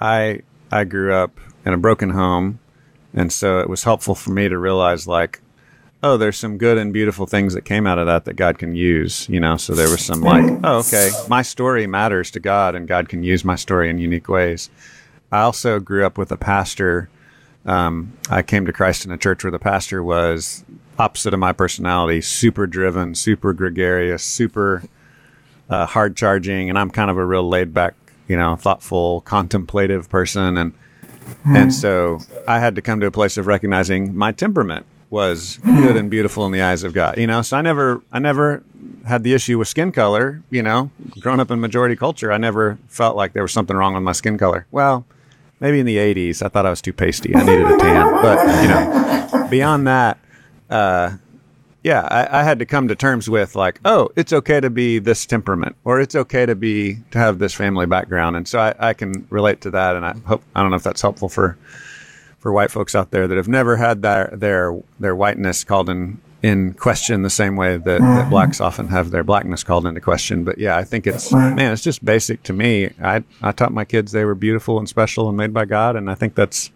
[0.00, 2.58] I I grew up in a broken home,
[3.14, 5.40] and so it was helpful for me to realize like,
[6.02, 8.74] oh, there's some good and beautiful things that came out of that that God can
[8.74, 9.28] use.
[9.28, 12.88] You know, so there was some like, oh, okay, my story matters to God, and
[12.88, 14.70] God can use my story in unique ways.
[15.30, 17.08] I also grew up with a pastor.
[17.64, 20.64] Um, I came to Christ in a church where the pastor was
[20.98, 24.82] opposite of my personality, super driven, super gregarious, super
[25.72, 27.94] uh, hard charging, and I'm kind of a real laid back,
[28.28, 31.56] you know, thoughtful, contemplative person, and mm.
[31.56, 35.96] and so I had to come to a place of recognizing my temperament was good
[35.96, 37.18] and beautiful in the eyes of God.
[37.18, 38.62] You know, so I never I never
[39.06, 40.42] had the issue with skin color.
[40.50, 43.94] You know, growing up in majority culture, I never felt like there was something wrong
[43.94, 44.66] with my skin color.
[44.70, 45.06] Well,
[45.58, 47.34] maybe in the '80s, I thought I was too pasty.
[47.34, 50.18] I needed a tan, but you know, beyond that.
[50.68, 51.16] Uh,
[51.82, 54.98] yeah, I, I, had to come to terms with like, oh, it's okay to be
[54.98, 58.74] this temperament, or it's okay to be to have this family background, and so I,
[58.78, 61.58] I can relate to that, and I hope I don't know if that's helpful for
[62.38, 66.20] for white folks out there that have never had their their their whiteness called in
[66.42, 70.42] in question the same way that, that blacks often have their blackness called into question.
[70.42, 72.90] But yeah, I think it's man, it's just basic to me.
[73.02, 76.10] I I taught my kids they were beautiful and special and made by God, and
[76.10, 76.70] I think that's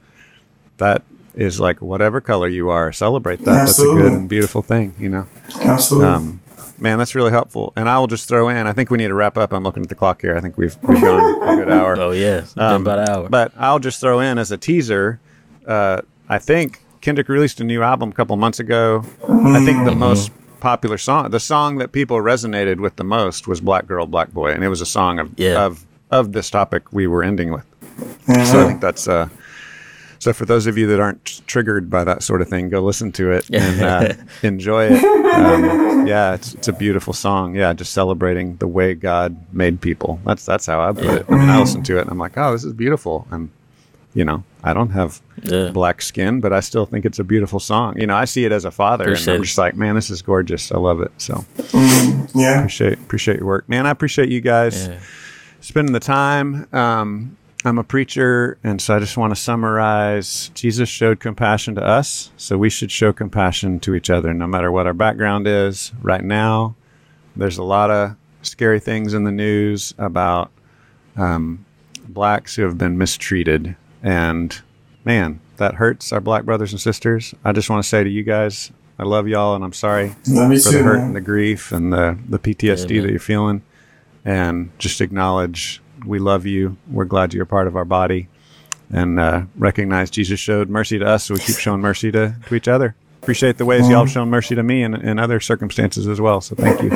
[0.79, 1.03] that
[1.37, 3.63] is like whatever color you are, celebrate that.
[3.63, 3.97] Absolutely.
[3.97, 5.27] That's a good and beautiful thing, you know.
[5.61, 6.09] Absolutely.
[6.09, 6.41] Um,
[6.79, 7.73] man, that's really helpful.
[7.77, 8.67] And I will just throw in.
[8.67, 9.53] I think we need to wrap up.
[9.53, 10.37] I'm looking at the clock here.
[10.37, 11.97] I think we've, we've gone a good hour.
[12.07, 13.29] Oh yeah, um, about an hour.
[13.29, 15.19] But I'll just throw in as a teaser.
[15.67, 19.05] Uh, I think Kendrick released a new album a couple months ago.
[19.23, 19.99] I think the mm-hmm.
[19.99, 20.31] most
[20.61, 24.53] popular song, the song that people resonated with the most, was "Black Girl, Black Boy,"
[24.53, 25.65] and it was a song of yeah.
[25.65, 27.65] of of this topic we were ending with.
[27.83, 28.45] Mm-hmm.
[28.45, 29.09] So I think that's.
[29.09, 29.29] Uh,
[30.27, 33.13] so for those of you that aren't triggered by that sort of thing, go listen
[33.13, 34.13] to it and uh,
[34.43, 35.05] enjoy it.
[35.05, 37.55] Um, yeah, it's, it's a beautiful song.
[37.55, 40.19] Yeah, just celebrating the way God made people.
[40.27, 41.27] That's that's how I put it.
[41.29, 43.29] I mean, I listen to it and I'm like, oh, this is beautiful.
[43.31, 43.51] And
[44.15, 45.69] you know, I don't have yeah.
[45.69, 47.97] black skin, but I still think it's a beautiful song.
[47.97, 50.11] You know, I see it as a father, appreciate and I'm just like, man, this
[50.11, 50.73] is gorgeous.
[50.73, 51.13] I love it.
[51.19, 53.87] So, mm, yeah, appreciate appreciate your work, man.
[53.87, 54.89] I appreciate you guys.
[54.89, 54.99] Yeah
[55.67, 56.69] spending the time.
[56.73, 61.85] Um, I'm a preacher, and so I just want to summarize Jesus showed compassion to
[61.85, 65.93] us, so we should show compassion to each other, no matter what our background is.
[66.01, 66.77] Right now,
[67.35, 70.53] there's a lot of scary things in the news about
[71.17, 71.65] um,
[72.09, 73.75] blacks who have been mistreated.
[74.03, 74.57] And
[75.05, 77.35] man, that hurts our black brothers and sisters.
[77.45, 80.49] I just want to say to you guys, I love y'all, and I'm sorry Let
[80.61, 81.07] for too, the hurt man.
[81.09, 83.63] and the grief and the, the PTSD Yeah, that you're feeling.
[84.25, 86.77] And just acknowledge we love you.
[86.91, 88.29] We're glad you're part of our body.
[88.93, 92.55] And uh, recognize Jesus showed mercy to us, so we keep showing mercy to, to
[92.55, 92.95] each other.
[93.21, 93.99] Appreciate the ways y'all Mm-hmm.
[94.07, 96.41] have shown mercy to me in, in other circumstances as well.
[96.41, 96.91] So thank you.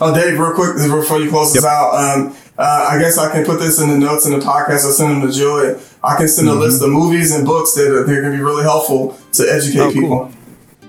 [0.00, 3.44] Oh, Dave, real quick before you close this out, um, uh, I guess I can
[3.44, 4.84] put this in the notes in the podcast.
[4.84, 5.80] I'll send them to Joey.
[6.04, 8.44] I can send a list of movies and books that are, they're going to be
[8.44, 10.00] really helpful to educate Oh, cool.
[10.00, 10.32] people.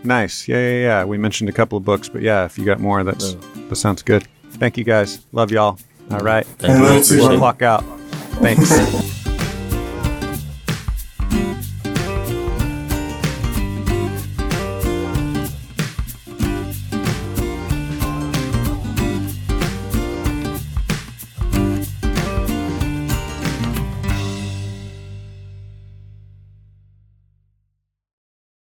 [0.03, 0.47] Nice.
[0.47, 1.03] Yeah, yeah, yeah.
[1.05, 3.33] We mentioned a couple of books, but yeah, if you got more, that's
[3.69, 4.27] that sounds good.
[4.51, 5.25] Thank you guys.
[5.31, 5.79] Love y'all.
[6.11, 6.45] All right.
[6.45, 6.85] Thank And you.
[6.89, 7.59] let me see Appreciate what- it.
[7.59, 7.83] Clock out.
[8.41, 9.19] Thanks.